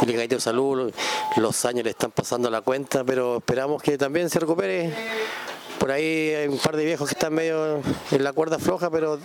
[0.00, 0.92] delicadito de salud,
[1.36, 4.92] los años le están pasando la cuenta, pero esperamos que también se recupere.
[5.78, 9.18] Por ahí hay un par de viejos que están medio en la cuerda floja, pero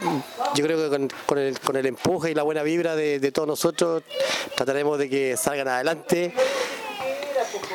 [0.53, 3.31] yo creo que con, con el, con el empuje y la buena vibra de, de
[3.31, 4.03] todos nosotros
[4.55, 6.33] trataremos de que salgan adelante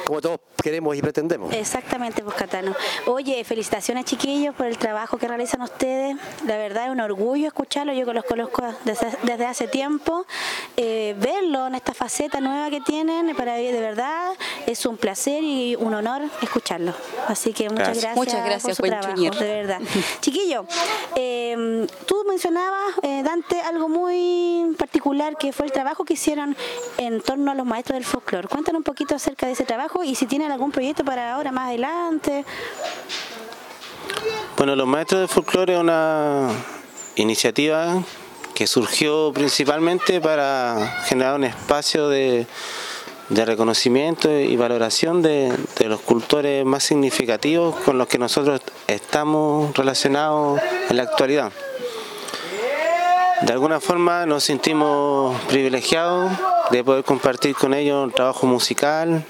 [0.07, 1.53] como todos queremos y pretendemos.
[1.53, 2.75] Exactamente, pues Catano.
[3.07, 6.17] Oye, felicitaciones chiquillos por el trabajo que realizan ustedes.
[6.47, 7.93] La verdad es un orgullo escucharlo.
[7.93, 10.25] Yo que los conozco desde, desde hace tiempo.
[10.77, 14.33] Eh, verlo en esta faceta nueva que tienen, para mí de verdad
[14.67, 16.95] es un placer y un honor escucharlo.
[17.27, 18.05] Así que muchas Gracias.
[18.05, 19.81] gracias, Muchas gracias, por su trabajo, de verdad.
[20.21, 20.67] Chiquillo,
[21.17, 26.57] eh, tú mencionabas, eh, Dante, algo muy particular que fue el trabajo que hicieron
[26.99, 28.47] en torno a los maestros del folclore.
[28.47, 31.69] Cuéntanos un poquito acerca de ese trabajo y si tienen algún proyecto para ahora más
[31.69, 32.45] adelante.
[34.57, 36.49] Bueno, los maestros de folclore es una
[37.17, 38.03] iniciativa
[38.55, 42.47] que surgió principalmente para generar un espacio de,
[43.29, 50.61] reconocimiento y valoración de, de los cultores más significativos con los que nosotros estamos relacionados
[50.89, 51.53] en la actualidad.
[53.43, 56.33] De alguna forma nos sentimos privilegiados
[56.71, 59.25] de poder compartir con ellos un trabajo musical,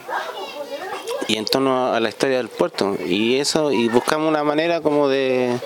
[1.28, 2.96] y en torno a la historia del puerto.
[3.06, 5.58] Y eso y buscamos una manera como de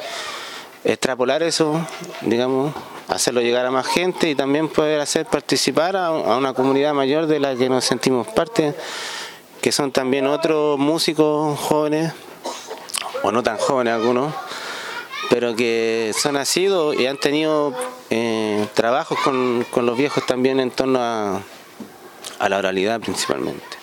[0.85, 1.87] extrapolar eso
[2.23, 2.73] digamos
[3.09, 7.39] hacerlo llegar a más gente y también poder hacer participar a, una comunidad mayor de
[7.41, 8.75] la que nos sentimos parte
[9.61, 12.15] que son también otros músicos jóvenes
[13.23, 14.33] o no tan jóvenes algunos
[15.29, 17.75] pero que son nacidos y han tenido
[18.09, 21.43] eh, trabajos con, con los viejos también en torno a,
[22.39, 23.80] a la oralidad principalmente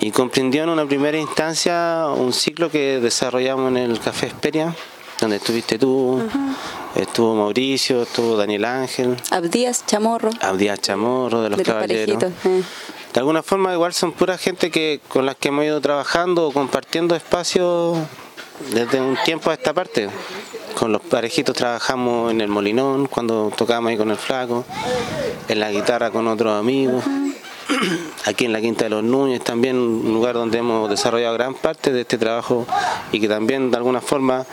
[0.00, 4.74] y comprendió en una primera instancia un ciclo que desarrollamos en el Café Esperia,
[5.20, 6.22] donde estuviste tú,
[6.94, 12.22] estuvo Mauricio, estuvo Daniel Ángel, Abdías Chamorro, Abdías Chamorro de los de Caballeros.
[12.22, 12.62] eh.
[13.14, 16.52] De alguna forma igual son pura gente que con las que hemos ido trabajando o
[16.52, 17.96] compartiendo espacios
[18.72, 20.10] desde un tiempo a esta parte.
[20.78, 24.66] Con los parejitos trabajamos en el Molinón cuando tocábamos ahí con el flaco,
[25.48, 27.02] en la guitarra con otros amigos.
[28.26, 31.92] Aquí en la Quinta de los Núñez también un lugar donde hemos desarrollado gran parte
[31.92, 32.66] de este trabajo
[33.12, 34.46] y que también de alguna forma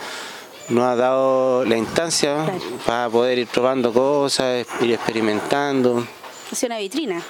[0.68, 2.46] nos ha dado la instancia
[2.86, 6.04] para poder ir probando cosas, ir experimentando.
[6.50, 7.22] Ha sido una vitrina.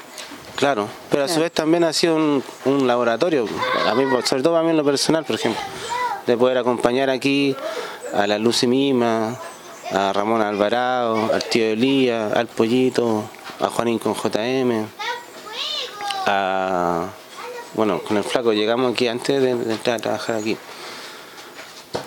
[0.57, 3.45] Claro, pero a su vez también ha sido un, un laboratorio,
[3.87, 5.61] a mí, sobre todo para mí en lo personal, por ejemplo,
[6.27, 7.57] de poder acompañar aquí
[8.15, 9.37] a la Lucy Mima,
[9.93, 13.25] a Ramón Alvarado, al tío Elías, al Pollito,
[13.61, 14.87] a Juanín con JM,
[17.75, 20.57] Bueno, con el flaco llegamos aquí antes de, entrar a trabajar aquí.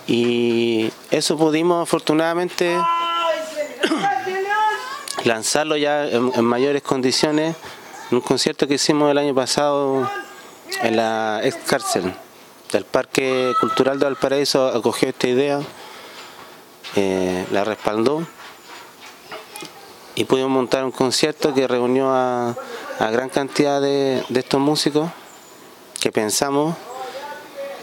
[0.07, 2.77] Y eso pudimos afortunadamente
[5.25, 7.55] lanzarlo ya en, en mayores condiciones
[8.09, 10.09] en un concierto que hicimos el año pasado
[10.81, 12.13] en la ex cárcel
[12.71, 15.59] del Parque Cultural de Valparaíso acogió esta idea,
[16.95, 18.25] eh, la respaldó
[20.15, 22.55] y pudimos montar un concierto que reunió a,
[22.99, 25.09] a gran cantidad de, de estos músicos
[25.99, 26.75] que pensamos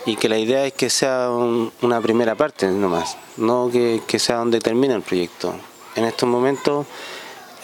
[0.07, 4.19] y que la idea es que sea un- una primera parte nomás, no que, que
[4.19, 5.55] sea donde termina el proyecto.
[5.97, 6.87] En estos momentos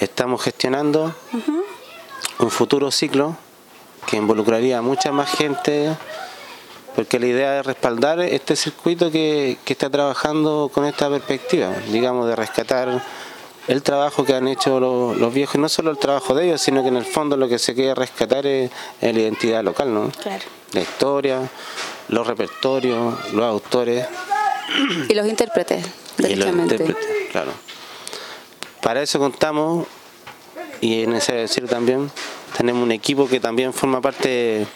[0.01, 1.15] estamos gestionando
[2.39, 3.37] un futuro ciclo
[4.07, 5.95] que involucraría a mucha más gente,
[6.97, 12.27] porque la idea es respaldar este circuito que, que está trabajando con esta perspectiva, digamos,
[12.27, 13.03] de rescatar
[13.71, 16.83] el trabajo que han hecho los, los viejos, no solo el trabajo de ellos, sino
[16.83, 18.69] que en el fondo lo que se quiere rescatar es,
[19.01, 20.11] es la identidad local, ¿no?
[20.21, 20.43] Claro.
[20.73, 21.49] La historia,
[22.09, 24.09] los repertorios, los autores
[25.09, 25.87] Y los intérpretes,
[26.19, 26.97] y los intérpretes,
[27.31, 27.53] claro.
[28.83, 29.87] Para eso contamos,
[30.81, 32.11] y es necesario decirlo también,
[32.57, 34.67] tenemos un equipo que también forma parte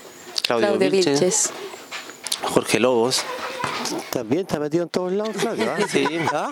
[0.43, 1.51] Claudio, Claudio Vilches, Vilches.
[2.45, 3.23] Jorge Lobos,
[4.11, 5.71] También está metido en todos lados, Claudio.
[5.71, 5.77] ¿ah?
[5.91, 6.51] sí, ¿Ah?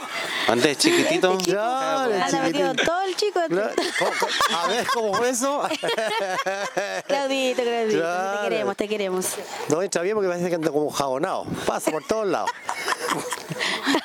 [0.48, 3.40] antes chiquitito, Claro, Anda metido en todo el chico.
[3.48, 3.70] Claro.
[3.98, 5.62] ¿Cómo- cómo- A ver, ¿cómo fue eso?
[7.06, 8.38] Claudito, Claudito, Claro.
[8.38, 9.26] te queremos, te queremos.
[9.68, 11.44] No entra bien porque parece que anda como jabonado.
[11.66, 12.50] Pasa por todos lados.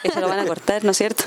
[0.03, 1.23] Eso lo van a cortar, ¿no es cierto?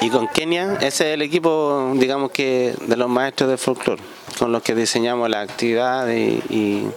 [0.00, 4.02] y con Kenia, ese es el equipo, digamos que, de los maestros de folclore,
[4.38, 6.90] con los que diseñamos la actividad y, y-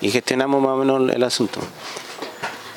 [0.00, 1.60] y gestionamos más o menos el asunto.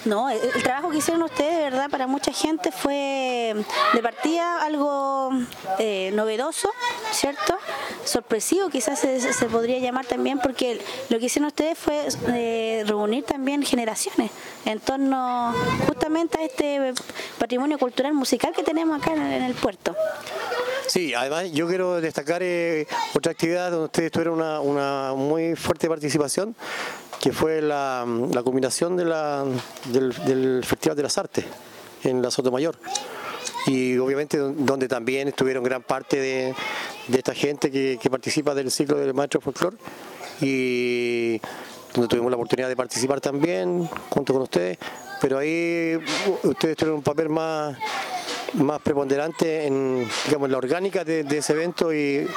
[0.06, 3.54] No, el, trabajo que hicieron ustedes, de verdad, para mucha gente fue
[3.94, 5.30] de partida algo
[5.78, 6.72] eh, novedoso,
[7.12, 7.56] ¿cierto?
[8.04, 13.26] Sorpresivo, quizás se, se podría llamar también, porque lo que hicieron ustedes fue eh, reunir
[13.26, 14.32] también generaciones
[14.66, 15.54] en torno
[15.88, 16.94] justamente a este
[17.38, 19.96] patrimonio cultural musical que tenemos acá en, en el puerto.
[20.88, 26.56] Sí, además yo quiero destacar eh, otra actividad donde ustedes tuvieron una muy fuerte participación,
[27.22, 29.46] que fue la, la culminación de la,
[29.86, 31.46] del, Festival de las Artes
[32.04, 32.76] en la Sotomayor.
[33.68, 36.56] Y obviamente don- donde también estuvieron gran parte de,
[37.08, 39.76] de esta gente que, que participa del ciclo del Maestro Folclor
[40.42, 41.40] y
[41.94, 44.78] donde tuvimos la oportunidad de participar también junto con ustedes,
[45.20, 46.00] pero ahí
[46.44, 47.78] ustedes tuvieron un papel más
[48.54, 52.28] más preponderante en, digamos, la orgánica de, de ese evento y,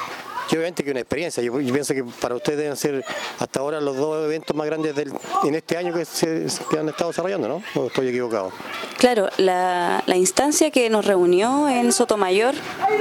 [0.50, 1.42] y obviamente que una experiencia.
[1.42, 3.04] Yo, pienso que para ustedes deben ser
[3.38, 5.12] hasta ahora los dos eventos más grandes del,
[5.44, 6.46] en este año que, se,
[6.78, 7.62] han estado desarrollando, ¿no?
[7.74, 8.52] ¿O estoy equivocado?
[8.98, 12.54] Claro, la, la instancia que nos reunió en Sotomayor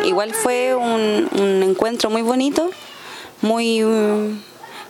[0.05, 2.69] igual fue un, un encuentro muy bonito,
[3.41, 4.41] muy mm,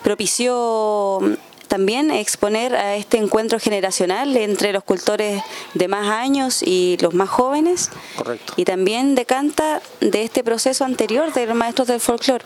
[0.03, 1.19] propició
[1.73, 5.41] también exponer a este encuentro generacional entre los cultores
[5.73, 7.89] de más años y los más jóvenes.
[8.15, 8.53] Correcto.
[8.57, 12.45] Y también decanta de este proceso anterior de los maestros del folclore,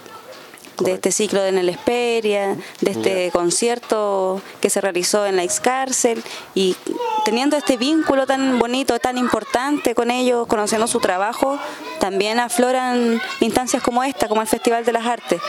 [0.79, 5.59] de este ciclo de Nel Esperia, de este concierto que se realizó en la ex
[5.59, 6.23] cárcel
[6.55, 6.77] y
[7.25, 11.59] teniendo este vínculo tan bonito, tan importante con ellos, conociendo su trabajo,
[11.99, 15.41] también afloran instancias como esta, como el Festival de las Artes,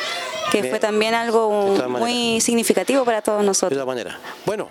[0.51, 3.74] que De- fue también algo de muy significativo para todos De nosotros.
[3.76, 4.16] todas maneras.
[4.46, 4.68] Bueno,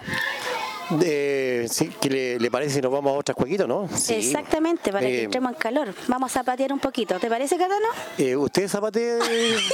[1.04, 3.88] eh, sí, ¿qué le, le parece si nos vamos a otras cuequitos, no?
[3.96, 4.14] Sí.
[4.16, 5.94] Exactamente, para que Eh, entremos en calor.
[6.08, 7.20] Vamos a zapatear un poquito.
[7.20, 7.88] ¿Te parece, Catano?
[8.18, 9.20] eh, usted zapatee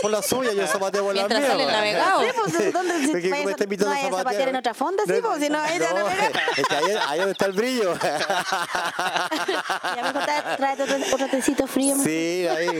[0.01, 1.37] por la suya, yo zapateo por la mía.
[1.39, 2.21] Mientras sale el navegado.
[2.21, 4.17] Sí, pues, ¿dónde- si me a- está invitando no a zapatear.
[4.23, 7.17] zapatear en otra fonda, sí, pues, si no vayas a no, es que ahí, ahí
[7.19, 7.93] donde está el brillo.
[9.95, 11.95] Ya tra- tráete otro, otro tecito frío.
[12.03, 12.79] Sí, ahí.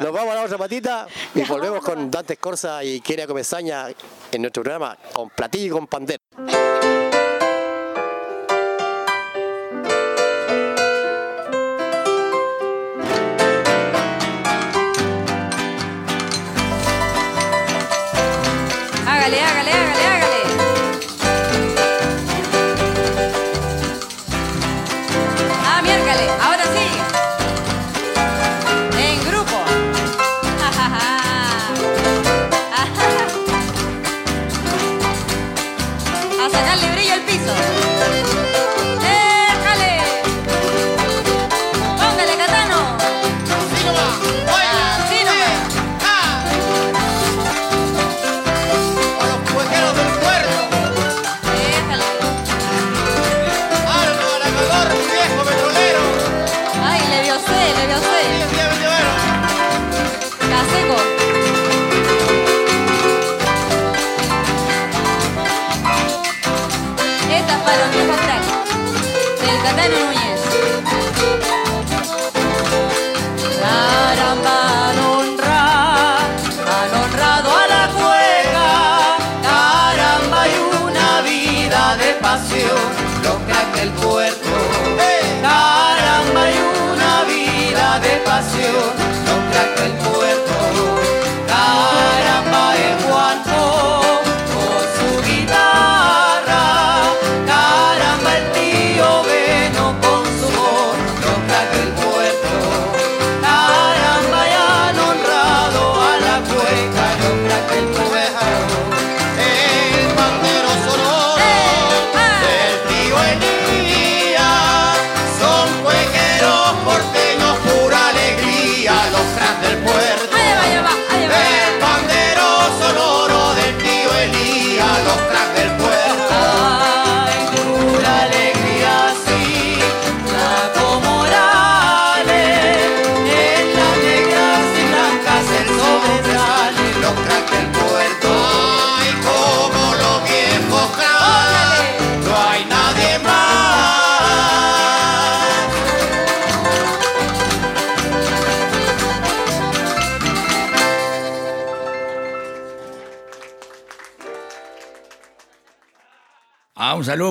[0.00, 3.86] Nos vamos a la otra patita y Ya, volvemos con Dante Escorza y Keria Comesaña
[4.32, 6.18] en nuestro programa con platillo y con pandero.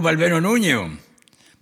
[0.04, 1.00] Ah, un saludo para el Beno Núñez.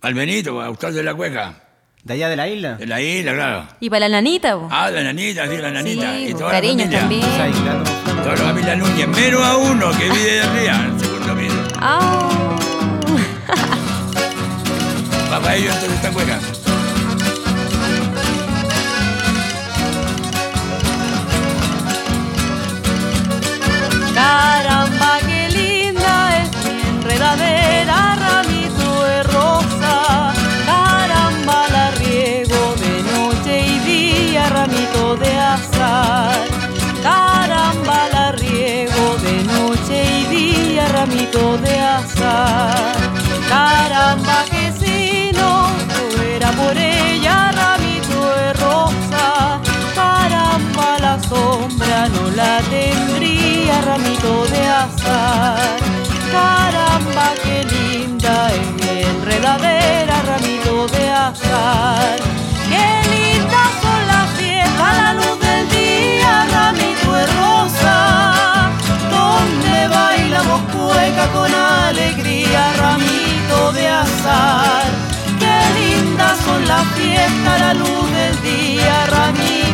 [0.00, 1.54] Para el Benito, autor de la cueca.
[2.02, 2.74] ¿De allá de la isla?
[2.74, 3.68] De la isla, claro.
[3.78, 4.68] Y para la nanita, bo.
[4.70, 6.12] Ah, la nanita, sí, la nanita.
[6.12, 7.26] Sí, y toda cariños la familia.
[7.26, 8.22] también.
[8.22, 11.62] Toda la familia Núñez, menos a uno que vive de arriba, en el segundo piso.
[11.76, 12.28] Ah.
[15.30, 16.40] Papá, ellos entonces esta cueca.
[24.14, 24.81] Caramba,
[44.12, 49.58] Caramba, que si no fuera por ella, ramito de rosa.
[49.94, 55.80] Caramba, la sombra no la tendría, ramito de azar.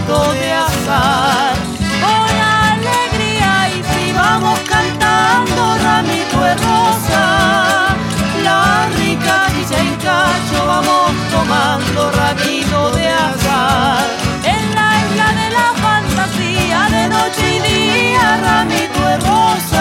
[0.09, 1.55] Ramito de azar.
[2.01, 7.97] Con alegría y si vamos cantando, ramito de rosa.
[8.43, 14.07] La rica dicha en cacho vamos tomando ramito de azar.
[14.45, 19.78] En la isla de la fantasía, de noche y día, ramito de rosa.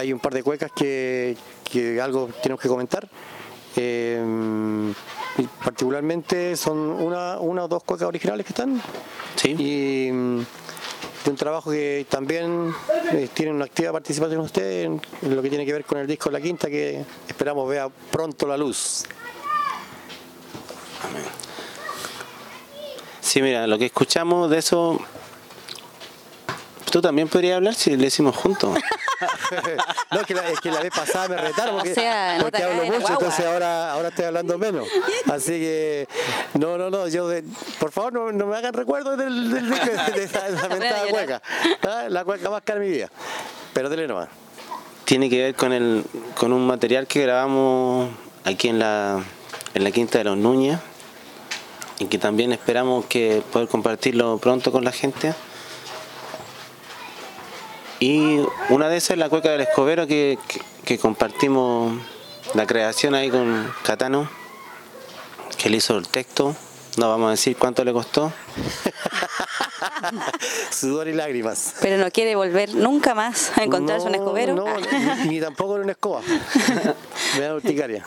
[0.00, 1.36] Hay un par de cuecas que,
[1.70, 3.08] que algo tenemos que comentar.
[3.76, 4.92] Eh,
[5.62, 8.82] particularmente son una, una o dos cuecas originales que están.
[9.36, 9.50] Sí.
[9.58, 10.38] Y mm,
[11.24, 12.74] de un trabajo que también
[13.12, 16.06] eh, tiene una activa participación usted en, en lo que tiene que ver con el
[16.06, 19.04] disco La Quinta, que esperamos vea pronto la luz.
[23.20, 25.00] Sí, mira, lo que escuchamos de eso.
[26.90, 28.76] Tú también podrías hablar si le hicimos juntos.
[30.10, 32.44] no, es que, la, es que la vez pasada me retaron porque, O sea, no
[32.44, 34.88] porque te hablo mucho, entonces ahora, ahora estoy hablando menos.
[35.30, 36.08] Así que,
[36.54, 37.44] no, no, no, yo, de-
[37.78, 39.76] por favor, no, no me hagan recuerdo del, del, de,
[40.14, 41.10] de esa esa mentada llorar.
[41.10, 41.42] cueca.
[41.82, 42.04] ¿ah?
[42.08, 43.10] La cueca más cara de mi vida.
[43.74, 44.28] Pero dele nomás.
[45.04, 46.04] Tiene que ver con el
[46.36, 48.08] con un material que grabamos
[48.44, 49.20] aquí en la
[49.74, 50.78] en la Quinta de los Núñez
[51.98, 55.34] y que también esperamos que poder compartirlo pronto con la gente.
[58.00, 58.40] Y
[58.70, 61.92] una de esas es la cueca del Escobero que, que- que compartimos
[62.54, 64.28] la creación ahí con Catano,
[65.58, 66.56] que le hizo el texto.
[66.96, 68.32] No vamos a decir cuánto le costó.
[70.70, 71.74] Sudor y lágrimas.
[71.80, 74.54] Pero no quiere volver nunca más a encontrarse un No, escobero.
[74.54, 74.64] No,
[75.24, 76.20] ni, ni tampoco en una escoba.
[77.36, 78.04] Me da urticaria.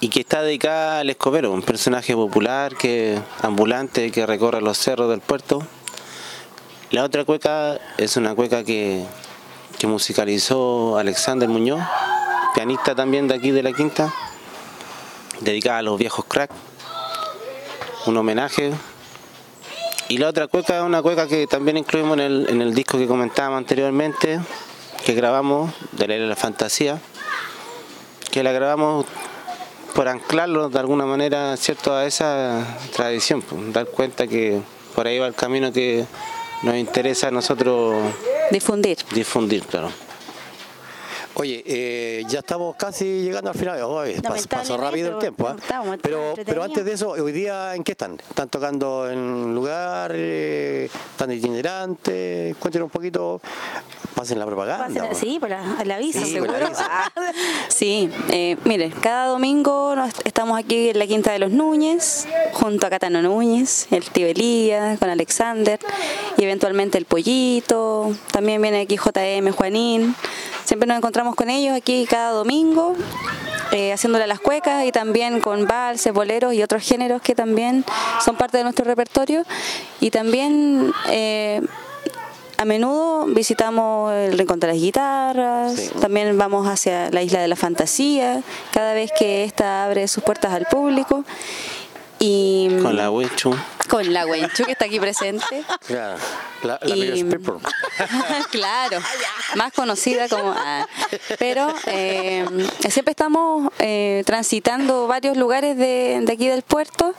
[0.00, 5.08] y que está dedicada al escobero, un personaje popular que ambulante que recorre los cerros
[5.10, 5.62] del puerto.
[6.90, 9.04] La otra cueca es una cueca que,
[9.78, 11.82] que musicalizó Alexander Muñoz,
[12.54, 14.10] pianista también de aquí de la quinta,
[15.40, 16.50] dedicada a los viejos crack,
[18.06, 18.72] un homenaje.
[20.08, 22.96] Y la otra cueca es una cueca que también incluimos en el, en el disco
[22.96, 24.40] que comentábamos anteriormente,
[25.04, 26.98] que grabamos de la la Fantasía,
[28.30, 29.04] que la grabamos
[29.94, 34.62] por anclarlo de alguna manera cierto a esa tradición, pues, dar cuenta que
[34.94, 36.06] por ahí va el camino que
[36.62, 38.12] nos interesa a nosotros
[38.50, 38.98] Difundir.
[39.14, 39.90] difundir, claro.
[41.34, 43.80] Oye, eh, ya estamos casi llegando al final.
[43.82, 45.46] Oye, pas- pasó rápido el tiempo.
[45.46, 45.54] ¿ah?
[45.56, 48.18] estamos Pero, pero antes de eso, hoy día, ¿en qué están?
[48.28, 50.10] ¿Están tocando en un lugar?
[50.14, 52.56] eh, ¿Están itinerantes?
[52.56, 53.40] Cuéntenos un poquito.
[54.18, 55.08] Pasen la propaganda.
[55.08, 56.54] Pasen- sí, por la, el aviso, Sí, seguro.
[58.30, 62.90] eh, mire, cada domingo nos- estamos aquí en la Quinta de los Núñez, junto a
[62.90, 65.78] Catano Núñez, el tío Elías, con Alexander,
[66.36, 70.16] y eventualmente el Pollito, también viene aquí JM, Juanín.
[70.64, 72.94] Siempre nos encontramos con ellos aquí cada domingo,
[73.70, 77.84] eh, haciéndole las cuecas y también con valses, boleros y otros géneros que también
[78.24, 79.44] son parte de nuestro repertorio.
[80.00, 80.92] Y también...
[81.08, 81.62] eh,
[82.58, 85.90] a menudo visitamos el Rincón de las Guitarras, Sí.
[86.00, 88.42] también vamos hacia la Isla de la Fantasía,
[88.72, 91.24] cada vez que ésta abre sus puertas al público.
[92.20, 93.54] Y Con la Huechu.
[93.88, 95.44] con la Wenchu que está aquí presente.
[95.86, 96.18] Claro,
[96.64, 97.24] la, la Y-
[98.50, 98.98] claro,
[99.54, 100.52] más conocida como...
[100.56, 100.84] ah.
[101.38, 102.44] Pero eh,
[102.90, 107.14] siempre estamos eh, transitando varios lugares de, de aquí del puerto.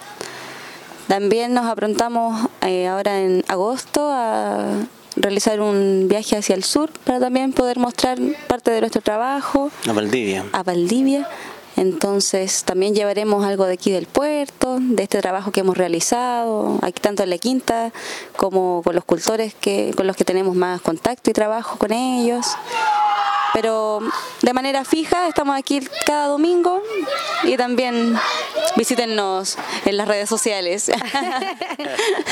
[1.08, 4.66] También nos aprontamos eh, ahora en agosto a
[5.20, 8.18] realizar un viaje hacia el sur para también poder mostrar
[8.48, 10.46] parte de nuestro trabajo A Valdivia.
[10.52, 11.28] a Valdivia.
[11.76, 17.00] Entonces también llevaremos algo de aquí del puerto, de este trabajo que hemos realizado, aquí
[17.00, 17.94] tanto en la quinta
[18.36, 22.46] como con los cultores que, con los que tenemos más contacto y trabajo con ellos.
[23.62, 24.00] Pero
[24.42, 26.82] de manera fija estamos aquí cada domingo
[27.44, 28.18] y también
[28.78, 30.90] visítennos en las redes sociales.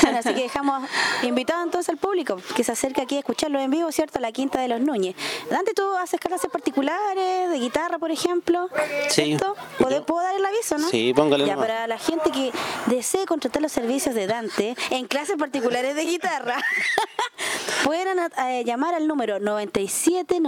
[0.02, 0.88] Bueno, así que dejamos
[1.22, 4.18] invitado entonces al público que se acerque aquí a escucharlo en vivo, ¿cierto?
[4.18, 5.16] A la Quinta de los Núñez.
[5.50, 8.68] Dante, ¿tú haces clases particulares de guitarra, por ejemplo?
[9.08, 9.36] Sí.
[9.78, 10.88] ¿Puedo, puedo dar el aviso, no?
[10.88, 11.68] Sí, póngale Ya, nomás.
[11.68, 12.52] para la gente que
[12.86, 16.56] desee contratar los servicios de Dante en clases particulares de guitarra,
[17.84, 20.40] pueden eh, llamar al número 97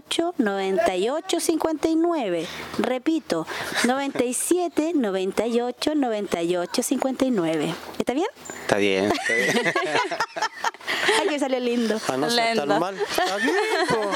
[0.00, 2.46] 98 98 59.
[2.78, 3.46] Repito,
[3.84, 7.74] 97 98 98 59.
[7.98, 8.26] ¿Está bien?
[8.62, 9.12] Está bien.
[9.12, 9.74] está bien.
[11.20, 12.00] Ay, que salió lindo.
[12.18, 12.96] No ser tan mal.
[12.98, 13.54] Está bien,
[13.88, 14.10] po.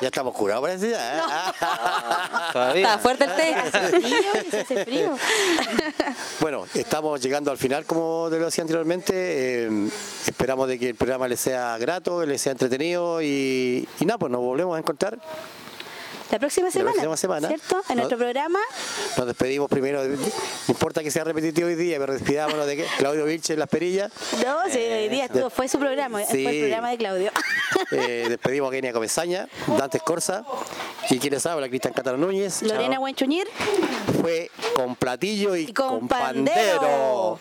[0.00, 1.18] Ya estamos curados, parece ya.
[1.18, 1.20] ¿eh?
[2.52, 2.82] Todavía.
[2.86, 3.54] Está fuerte el té.
[3.54, 5.16] Hace frío, se hace frío.
[6.40, 9.12] Bueno, estamos llegando al final, como te lo decía anteriormente.
[9.14, 9.88] Eh,
[10.26, 14.30] esperamos de que el programa les sea grato, les sea entretenido y, y nada, pues
[14.30, 15.18] nos volvemos a encontrar.
[16.30, 16.92] La próxima semana.
[16.92, 17.48] próxima semana.
[17.48, 17.82] ¿Cierto?
[17.88, 18.58] En nuestro programa.
[19.16, 20.24] Nos despedimos primero, de- no
[20.68, 24.10] importa que sea repetitivo hoy día, pero despidámonos de que Claudio Vilche en las perillas.
[24.44, 26.42] No, sí, hoy día estuvo, fue su programa, Sí.
[26.42, 27.30] fue el programa de Claudio.
[27.92, 29.48] Eh, despedimos a Kenia Comesaña,
[29.78, 30.44] Dante Escorza
[31.10, 32.62] y quienes habla, Cristian Cataro Núñez.
[32.62, 32.98] Lorena.
[32.98, 33.46] Buenchuñir
[34.20, 37.38] Fue con platillo y, y con pandero.